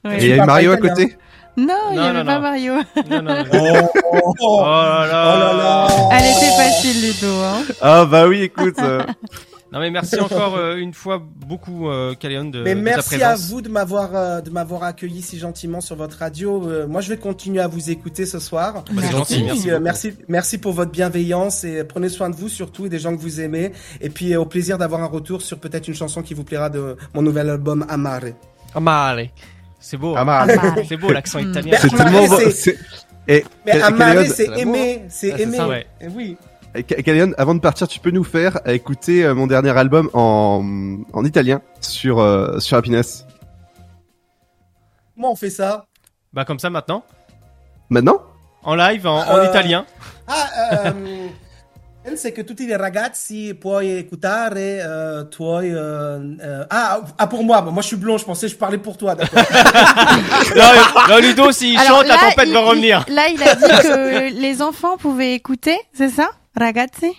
Ouais. 0.03 0.15
Et 0.15 0.19
Tu 0.19 0.25
il 0.25 0.35
y 0.35 0.39
a 0.39 0.45
Mario 0.47 0.71
à 0.71 0.77
côté 0.77 1.15
Non, 1.55 1.75
il 1.91 1.91
n'y 1.91 1.97
Non, 1.97 2.03
avait 2.05 2.19
non, 2.19 2.25
pas 2.25 2.35
non. 2.37 2.41
Mario. 2.41 2.73
Non, 3.07 3.21
non, 3.21 3.21
non. 3.21 3.43
Oh, 3.53 3.91
oh, 4.13 4.33
Oh 4.39 4.57
oh. 4.57 4.61
là 4.63 5.05
là. 5.05 5.35
Oh 5.35 5.39
là 5.39 5.53
là. 5.53 5.87
Elle 6.13 6.25
était 6.31 6.55
facile, 6.57 7.01
Ludo. 7.05 7.27
Hein. 7.43 7.61
Ah 7.81 8.05
bah 8.05 8.27
oui, 8.27 8.41
écoute. 8.41 8.79
euh, 8.79 9.03
Non 9.71 9.79
mais 9.79 9.89
merci 9.89 10.19
encore 10.19 10.57
euh, 10.57 10.75
une 10.75 10.93
fois 10.93 11.21
beaucoup, 11.23 11.87
euh, 11.89 12.13
Caléon, 12.13 12.45
de, 12.45 12.61
Mais 12.61 12.71
de 12.75 12.79
ta 12.79 12.83
merci 12.83 13.23
à 13.23 13.35
vous 13.35 13.61
de 13.61 13.69
m'avoir, 13.69 14.09
euh, 14.15 14.41
de 14.41 14.49
m'avoir 14.49 14.83
accueilli 14.83 15.21
si 15.21 15.39
gentiment 15.39 15.79
sur 15.79 15.95
votre 15.95 16.17
radio. 16.17 16.67
Euh, 16.67 16.87
moi, 16.87 16.99
je 16.99 17.07
vais 17.09 17.15
continuer 17.17 17.61
à 17.61 17.67
vous 17.67 17.89
écouter 17.89 18.25
ce 18.25 18.39
soir. 18.39 18.73
Bah, 18.73 18.83
c'est 18.87 18.93
Merci. 18.95 19.11
gentil, 19.13 19.43
merci. 19.43 19.71
euh, 19.71 19.79
merci, 19.79 20.13
merci 20.27 20.57
pour 20.57 20.73
votre 20.73 20.91
bienveillance 20.91 21.63
et 21.63 21.85
prenez 21.85 22.09
soin 22.09 22.29
de 22.29 22.35
vous 22.35 22.49
surtout 22.49 22.85
et 22.85 22.89
des 22.89 22.99
gens 22.99 23.15
que 23.15 23.21
vous 23.21 23.39
aimez. 23.39 23.71
Et 24.01 24.09
puis, 24.09 24.33
euh, 24.33 24.41
au 24.41 24.45
plaisir 24.45 24.77
d'avoir 24.77 25.01
un 25.03 25.07
retour 25.07 25.41
sur 25.41 25.57
peut-être 25.57 25.87
une 25.87 25.95
chanson 25.95 26.21
qui 26.21 26.33
vous 26.33 26.43
plaira 26.43 26.69
de 26.69 26.97
mon 27.13 27.21
nouvel 27.21 27.49
album 27.49 27.85
Amare. 27.87 28.33
Ah, 28.75 29.07
allez. 29.07 29.31
C'est 29.79 29.95
beau. 29.97 30.15
Amare. 30.17 30.49
Amare. 30.49 30.75
C'est 30.87 30.97
beau 30.97 31.11
l'accent 31.13 31.41
Mm. 31.41 31.49
italien. 31.49 31.77
C'est 31.81 31.93
Amare, 31.93 32.11
tellement 32.11 32.27
beau. 32.27 32.49
Et 33.27 33.45
Mais 33.65 33.81
amare, 33.81 34.25
c'est 34.27 34.47
aimer, 34.59 35.03
c'est 35.07 35.31
Ah, 35.31 35.39
aimer. 35.39 35.57
ça, 35.57 35.67
ouais. 35.67 35.85
Eh 36.01 36.07
Oui. 36.09 36.35
Ca- 36.73 37.01
Caléon, 37.03 37.33
avant 37.37 37.53
de 37.55 37.59
partir, 37.59 37.87
tu 37.87 37.99
peux 37.99 38.11
nous 38.11 38.23
faire 38.23 38.59
écouter 38.65 39.25
euh, 39.25 39.33
mon 39.35 39.45
dernier 39.47 39.77
album 39.77 40.09
en, 40.13 40.63
en 41.11 41.25
italien 41.25 41.61
sur, 41.81 42.19
euh, 42.19 42.59
sur 42.59 42.77
Happiness. 42.77 43.25
Comment 45.15 45.33
on 45.33 45.35
fait 45.35 45.49
ça? 45.49 45.85
Bah 46.33 46.45
comme 46.45 46.59
ça 46.59 46.69
maintenant. 46.69 47.03
Maintenant? 47.89 48.21
En 48.63 48.75
live, 48.75 49.05
en, 49.05 49.17
en 49.19 49.35
Euh, 49.37 49.45
italien. 49.49 49.85
Ah, 50.27 50.85
ehm, 50.85 51.29
penso 52.05 52.31
che 52.31 52.43
tutti 52.45 52.63
i 52.63 52.73
ragazzi 52.75 53.53
puoi 53.53 53.97
écoutare 53.97 54.53
euh, 54.81 55.23
euh, 55.41 56.37
euh, 56.41 56.65
ah, 56.69 57.01
ah, 57.17 57.27
pour 57.27 57.43
moi, 57.43 57.61
moi 57.63 57.81
je 57.81 57.87
suis 57.87 57.97
blond, 57.97 58.17
je 58.17 58.23
pensais 58.23 58.45
que 58.47 58.53
je 58.53 58.57
parlais 58.57 58.77
pour 58.77 58.97
toi, 58.97 59.13
d'accord. 59.15 59.43
non, 60.55 61.09
non, 61.09 61.17
Ludo, 61.19 61.51
s'il 61.51 61.77
chante, 61.79 62.07
la 62.07 62.17
tempête 62.17 62.47
il- 62.47 62.53
va 62.53 62.59
revenir. 62.61 63.03
il- 63.09 63.13
là, 63.15 63.27
il 63.27 63.43
a 63.43 63.55
dit 63.55 63.61
que 63.61 64.39
les 64.41 64.61
enfants 64.61 64.95
pouvaient 64.97 65.33
écouter, 65.33 65.77
c'est 65.93 66.09
ça? 66.09 66.29
Ragazzi? 66.55 67.11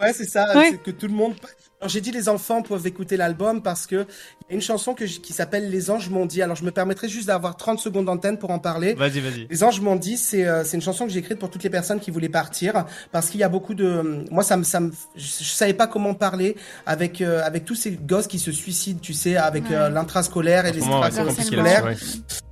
Ouais, 0.00 0.12
c'est 0.14 0.24
ça, 0.28 0.46
c'est 0.70 0.82
que 0.82 0.90
tout 0.90 1.06
le 1.08 1.12
monde... 1.14 1.34
Alors 1.82 1.88
j'ai 1.88 2.02
dit 2.02 2.10
les 2.10 2.28
enfants 2.28 2.60
peuvent 2.60 2.86
écouter 2.86 3.16
l'album 3.16 3.62
parce 3.62 3.86
que 3.86 4.06
il 4.42 4.50
y 4.50 4.52
a 4.52 4.54
une 4.54 4.60
chanson 4.60 4.92
que 4.92 5.04
qui 5.04 5.32
s'appelle 5.32 5.70
Les 5.70 5.90
Anges 5.90 6.10
m'ont 6.10 6.26
dit. 6.26 6.42
Alors 6.42 6.54
je 6.54 6.62
me 6.62 6.70
permettrai 6.70 7.08
juste 7.08 7.28
d'avoir 7.28 7.56
30 7.56 7.78
secondes 7.78 8.04
d'antenne 8.04 8.36
pour 8.38 8.50
en 8.50 8.58
parler. 8.58 8.92
Vas-y, 8.92 9.20
vas-y. 9.20 9.46
Les 9.48 9.64
anges 9.64 9.80
m'ont 9.80 9.96
dit, 9.96 10.18
c'est 10.18 10.46
euh, 10.46 10.62
c'est 10.62 10.76
une 10.76 10.82
chanson 10.82 11.06
que 11.06 11.10
j'ai 11.12 11.20
écrite 11.20 11.38
pour 11.38 11.48
toutes 11.50 11.62
les 11.62 11.70
personnes 11.70 11.98
qui 11.98 12.10
voulaient 12.10 12.28
partir, 12.28 12.84
parce 13.12 13.30
qu'il 13.30 13.40
y 13.40 13.42
a 13.44 13.48
beaucoup 13.48 13.72
de, 13.72 14.26
moi 14.30 14.42
ça 14.42 14.58
me, 14.58 14.62
ça 14.64 14.80
me, 14.80 14.90
je, 15.16 15.22
je 15.24 15.44
savais 15.44 15.72
pas 15.72 15.86
comment 15.86 16.12
parler 16.12 16.54
avec 16.84 17.22
euh, 17.22 17.42
avec 17.44 17.64
tous 17.64 17.76
ces 17.76 17.92
gosses 17.92 18.26
qui 18.26 18.38
se 18.38 18.52
suicident, 18.52 19.00
tu 19.00 19.14
sais, 19.14 19.36
avec 19.38 19.70
euh, 19.70 19.84
Ouais. 19.88 19.90
l'intrascolaire 19.94 20.66
et 20.66 20.72
les 20.72 20.80
extrascolaires. 20.80 21.84
ouais. 21.86 21.96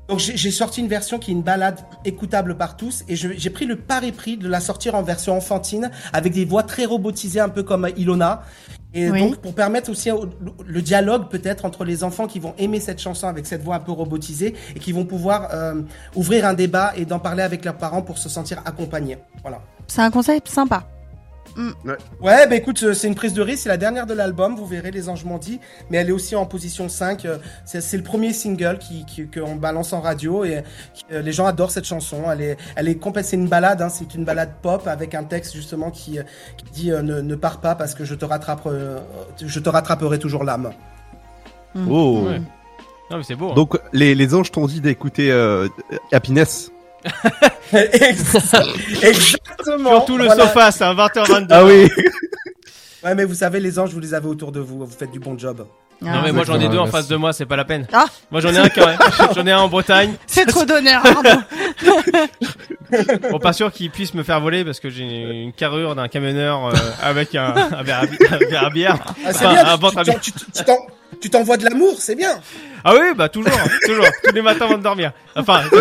Donc 0.09 0.21
j'ai 0.21 0.51
sorti 0.51 0.81
une 0.81 0.88
version 0.88 1.18
qui 1.18 1.31
est 1.31 1.35
une 1.35 1.42
balade 1.42 1.81
écoutable 2.07 2.57
par 2.57 2.77
tous, 2.79 3.05
et 3.09 3.14
j'ai 3.16 3.51
pris 3.51 3.66
le 3.66 3.77
pari 3.77 4.11
pris 4.11 4.38
de 4.38 4.49
la 4.49 4.61
sortir 4.61 4.94
en 4.94 5.03
version 5.03 5.37
enfantine 5.37 5.90
avec 6.14 6.33
des 6.33 6.47
voix 6.47 6.62
très 6.62 6.87
robotisées, 6.87 7.40
un 7.40 7.51
peu 7.51 7.62
comme 7.62 7.87
Ilona. 7.97 8.42
Et 8.94 9.11
Oui. 9.11 9.21
donc 9.21 9.37
pour 9.37 9.55
permettre 9.55 9.90
aussi 9.90 10.11
au- 10.11 10.31
le 10.66 10.81
dialogue 10.81 11.29
peut-être 11.29 11.66
entre 11.66 11.85
les 11.85 12.05
enfants 12.05 12.27
qui 12.27 12.38
vont 12.38 12.55
aimer 12.57 12.81
cette 12.81 13.01
chanson 13.03 13.27
avec 13.29 13.44
cette 13.47 13.62
voix 13.62 13.77
un 13.77 13.81
peu 13.81 13.92
robotisée 13.92 14.55
et 14.75 14.79
qui 14.79 14.92
vont 14.92 15.05
pouvoir 15.05 15.51
euh, 15.53 15.83
ouvrir 16.16 16.47
un 16.47 16.55
débat 16.55 16.94
et 16.97 17.05
d'en 17.05 17.18
parler 17.18 17.42
avec 17.42 17.66
leurs 17.66 17.77
parents 17.77 18.01
pour 18.01 18.16
se 18.16 18.31
sentir 18.31 18.62
accompagnés. 18.64 19.18
Voilà. 19.42 19.61
C'est 19.88 20.01
un 20.01 20.11
concept 20.11 20.49
sympa. 20.49 20.85
Ouais, 22.21 22.47
bah 22.47 22.55
écoute, 22.57 22.83
euh, 22.83 22.94
c'est 22.94 23.09
une 23.09 23.14
prise 23.14 23.33
de 23.35 23.42
risque, 23.42 23.64
c'est 23.64 23.68
la 23.68 23.77
dernière 23.77 24.07
de 24.07 24.14
l'album, 24.14 24.55
vous 24.57 24.66
verrez 24.66 24.90
les 24.90 25.09
anges 25.09 25.25
m'ont 25.25 25.38
dit, 25.38 25.61
mais 25.90 25.99
elle 25.99 26.09
est 26.09 26.12
aussi 26.12 26.37
en 26.37 26.47
position 26.47 26.88
5, 26.88 27.25
euh, 27.25 27.38
c'est 27.64 27.81
c'est 27.81 27.97
le 27.97 28.03
premier 28.03 28.33
single 28.33 28.79
qui 28.79 29.05
qui- 29.07 29.27
qu'on 29.29 29.57
balance 29.57 29.92
en 29.92 30.01
radio 30.01 30.44
et 30.44 30.62
qui- 30.94 31.05
euh, 31.12 31.21
les 31.23 31.33
gens 31.33 31.47
adorent 31.47 31.71
cette 31.73 31.85
chanson, 31.87 32.31
elle 32.31 32.40
est 32.42 32.57
elle 32.77 32.88
est 32.88 32.94
complète, 32.97 33.25
c'est 33.27 33.37
une 33.37 33.49
balade 33.49 33.83
hein, 33.83 33.88
c'est 33.88 34.14
une 34.14 34.25
balade 34.25 34.51
pop 34.62 34.87
avec 34.87 35.14
un 35.14 35.25
texte 35.25 35.55
justement 35.55 35.90
qui, 35.90 36.18
qui 36.57 36.64
dit 36.73 36.92
euh, 36.92 37.03
ne, 37.03 37.21
ne 37.21 37.35
pars 37.35 37.61
pas 37.61 37.75
parce 37.75 37.94
que 37.94 38.05
je 38.05 38.14
te 38.14 38.25
rattrape 38.25 38.62
euh, 38.66 38.99
je 39.44 39.61
te 39.61 39.68
rattraperai 39.68 40.18
toujours 40.18 40.44
l'âme. 40.44 40.71
Oh 41.88 42.23
Ouais. 42.27 42.40
Non, 43.11 43.16
mais 43.16 43.23
c'est 43.23 43.35
beau. 43.37 43.51
hein. 43.51 43.55
Donc 43.55 43.79
les, 43.92 44.14
les 44.14 44.35
anges 44.35 44.51
t'ont 44.53 44.66
dit 44.66 44.81
d'écouter 44.81 45.31
euh, 45.33 45.66
Happiness. 46.12 46.71
Exactement. 47.72 49.90
Surtout 49.90 50.18
le 50.18 50.26
Voilà. 50.26 50.46
sofa, 50.46 50.70
c'est 50.70 50.84
un 50.84 50.94
20h22. 50.94 51.46
Ah 51.50 51.64
oui 51.64 51.88
Ouais, 53.04 53.14
mais 53.14 53.24
vous 53.24 53.34
savez 53.34 53.61
les 53.61 53.78
anges, 53.78 53.90
vous 53.92 54.00
les 54.00 54.12
avez 54.14 54.26
autour 54.26 54.50
de 54.50 54.58
vous, 54.61 54.84
vous 54.84 54.90
faites 54.90 55.11
du 55.12 55.20
bon 55.20 55.38
job. 55.38 55.64
Non, 56.00 56.11
Ah, 56.14 56.20
mais 56.24 56.32
moi 56.32 56.44
j'en 56.44 56.61
ai 56.61 56.68
deux 56.68 56.78
en 56.78 56.87
face 56.87 57.08
de 57.08 57.16
moi, 57.16 57.32
c'est 57.32 57.46
pas 57.46 57.56
la 57.56 57.64
peine. 57.64 57.87
Ah. 57.92 58.06
Moi 58.30 58.40
j'en 58.40 58.52
ai 58.52 58.58
un 58.58 58.68
quand 58.68 58.87
même. 58.87 58.98
J'en 59.34 59.46
ai 59.46 59.52
un 59.52 59.58
en 59.61 59.68
Bretagne. 59.68 60.14
C'est 60.26 60.46
trop 60.46 60.64
d'honneur. 60.64 61.02
pardon. 61.02 61.42
Bon, 63.30 63.38
pas 63.38 63.52
sûr 63.52 63.72
qu'il 63.72 63.90
puisse 63.90 64.14
me 64.14 64.22
faire 64.22 64.40
voler 64.40 64.64
parce 64.64 64.80
que 64.80 64.90
j'ai 64.90 65.04
une 65.04 65.52
carrure 65.52 65.94
d'un 65.94 66.08
camionneur 66.08 66.66
euh, 66.68 66.72
avec 67.02 67.34
un, 67.34 67.54
un 67.72 67.82
verre 67.82 68.04
à 68.64 68.70
bière. 68.70 68.96
Ah, 69.24 69.32
c'est 69.32 69.46
Enfin, 69.46 69.54
bien, 69.54 69.66
un 69.66 69.76
ventre 69.76 69.98
à 69.98 70.04
tu- 70.04 70.11
bière. 70.11 70.20
tu- 70.20 70.32
tu- 70.32 70.50
tu 70.52 70.64
t'en- 70.64 70.87
tu 71.21 71.31
t'envoies 71.31 71.57
de 71.57 71.64
l'amour, 71.64 71.97
c'est 71.99 72.14
bien. 72.14 72.40
Ah 72.85 72.92
oui, 72.94 73.07
bah 73.16 73.29
toujours, 73.29 73.53
toujours. 73.87 74.07
Tous 74.25 74.33
les 74.35 74.42
matins 74.42 74.66
avant 74.66 74.79
de 74.79 74.83
dormir. 74.83 75.12
Enfin, 75.35 75.62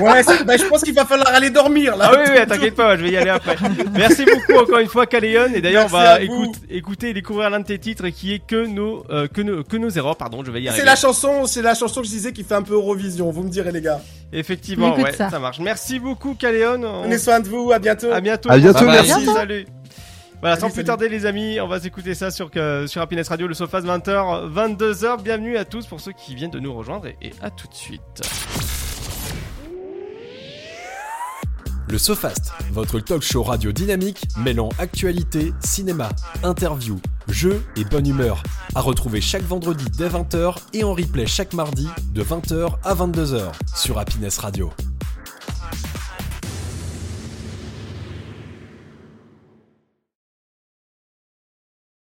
Ouais, 0.00 0.22
bah, 0.44 0.56
je 0.56 0.64
pense 0.64 0.82
qu'il 0.82 0.94
va 0.94 1.04
falloir 1.04 1.28
aller 1.32 1.50
dormir 1.50 1.96
là. 1.96 2.10
ah 2.12 2.16
oui, 2.18 2.30
oui, 2.36 2.46
t'inquiète 2.46 2.74
pas, 2.74 2.96
je 2.96 3.02
vais 3.04 3.10
y 3.12 3.16
aller 3.16 3.30
après. 3.30 3.56
Merci 3.94 4.24
beaucoup 4.24 4.60
encore 4.60 4.78
une 4.80 4.88
fois, 4.88 5.06
Caléon. 5.06 5.46
Et 5.54 5.60
d'ailleurs, 5.60 5.84
on 5.84 5.88
va 5.88 6.20
écoute- 6.20 6.56
écouter 6.68 7.10
et 7.10 7.14
découvrir 7.14 7.50
l'un 7.50 7.60
de 7.60 7.66
tes 7.66 7.78
titres 7.78 8.08
qui 8.08 8.34
est 8.34 8.40
que 8.44 8.66
nos, 8.66 9.04
euh, 9.10 9.28
que 9.28 9.40
nos, 9.42 9.62
que 9.62 9.76
nos 9.76 9.90
erreurs, 9.90 10.16
pardon, 10.16 10.42
je 10.44 10.50
vais 10.50 10.60
y 10.62 10.68
arriver. 10.68 10.80
C'est 10.80 10.86
la 10.86 10.96
chanson, 10.96 11.46
c'est 11.46 11.62
la 11.62 11.74
chanson 11.74 12.00
que 12.00 12.06
je 12.06 12.12
disais 12.12 12.32
qui 12.32 12.42
fait 12.42 12.54
un 12.54 12.62
peu 12.62 12.74
Eurovision, 12.74 13.30
vous 13.30 13.44
me 13.44 13.50
direz 13.50 13.70
les 13.70 13.80
gars. 13.80 14.00
Effectivement, 14.32 14.96
ouais, 14.96 15.12
ça. 15.12 15.30
ça. 15.30 15.38
marche. 15.38 15.60
Merci 15.60 16.00
beaucoup, 16.00 16.34
Caléon. 16.34 16.80
On- 16.82 17.00
Prenez 17.02 17.18
soin 17.18 17.38
de 17.38 17.48
vous, 17.48 17.70
à 17.72 17.78
bientôt. 17.78 18.10
À 18.10 18.20
bientôt. 18.20 18.50
À 18.50 18.58
bientôt, 18.58 18.80
Bye 18.80 18.86
bye. 18.86 18.94
merci. 19.06 19.22
bientôt. 19.24 19.34
Salut. 19.38 19.66
Voilà, 20.44 20.60
sans 20.60 20.68
plus 20.68 20.84
tarder 20.84 21.08
les 21.08 21.24
amis, 21.24 21.58
on 21.58 21.66
va 21.68 21.80
s'écouter 21.80 22.14
ça 22.14 22.30
sur, 22.30 22.50
que- 22.50 22.86
sur 22.86 23.00
Happiness 23.00 23.30
Radio, 23.30 23.46
le 23.46 23.54
Sofast 23.54 23.86
20h, 23.86 24.52
22h. 24.52 25.22
Bienvenue 25.22 25.56
à 25.56 25.64
tous 25.64 25.86
pour 25.86 26.02
ceux 26.02 26.12
qui 26.12 26.34
viennent 26.34 26.50
de 26.50 26.60
nous 26.60 26.74
rejoindre 26.74 27.06
et, 27.06 27.16
et 27.22 27.32
à 27.40 27.48
tout 27.48 27.66
de 27.66 27.72
suite. 27.72 28.02
Le 31.88 31.96
SoFast, 31.96 32.52
votre 32.72 33.00
talk 33.00 33.22
show 33.22 33.42
radio 33.42 33.72
dynamique 33.72 34.24
mêlant 34.36 34.68
actualité, 34.78 35.54
cinéma, 35.60 36.10
interview, 36.42 37.00
jeux 37.28 37.64
et 37.76 37.84
bonne 37.84 38.06
humeur. 38.06 38.42
À 38.74 38.82
retrouver 38.82 39.22
chaque 39.22 39.44
vendredi 39.44 39.86
dès 39.96 40.08
20h 40.08 40.56
et 40.74 40.84
en 40.84 40.92
replay 40.92 41.26
chaque 41.26 41.54
mardi 41.54 41.88
de 42.12 42.22
20h 42.22 42.68
à 42.84 42.94
22h 42.94 43.50
sur 43.74 43.98
Happiness 43.98 44.36
Radio. 44.36 44.70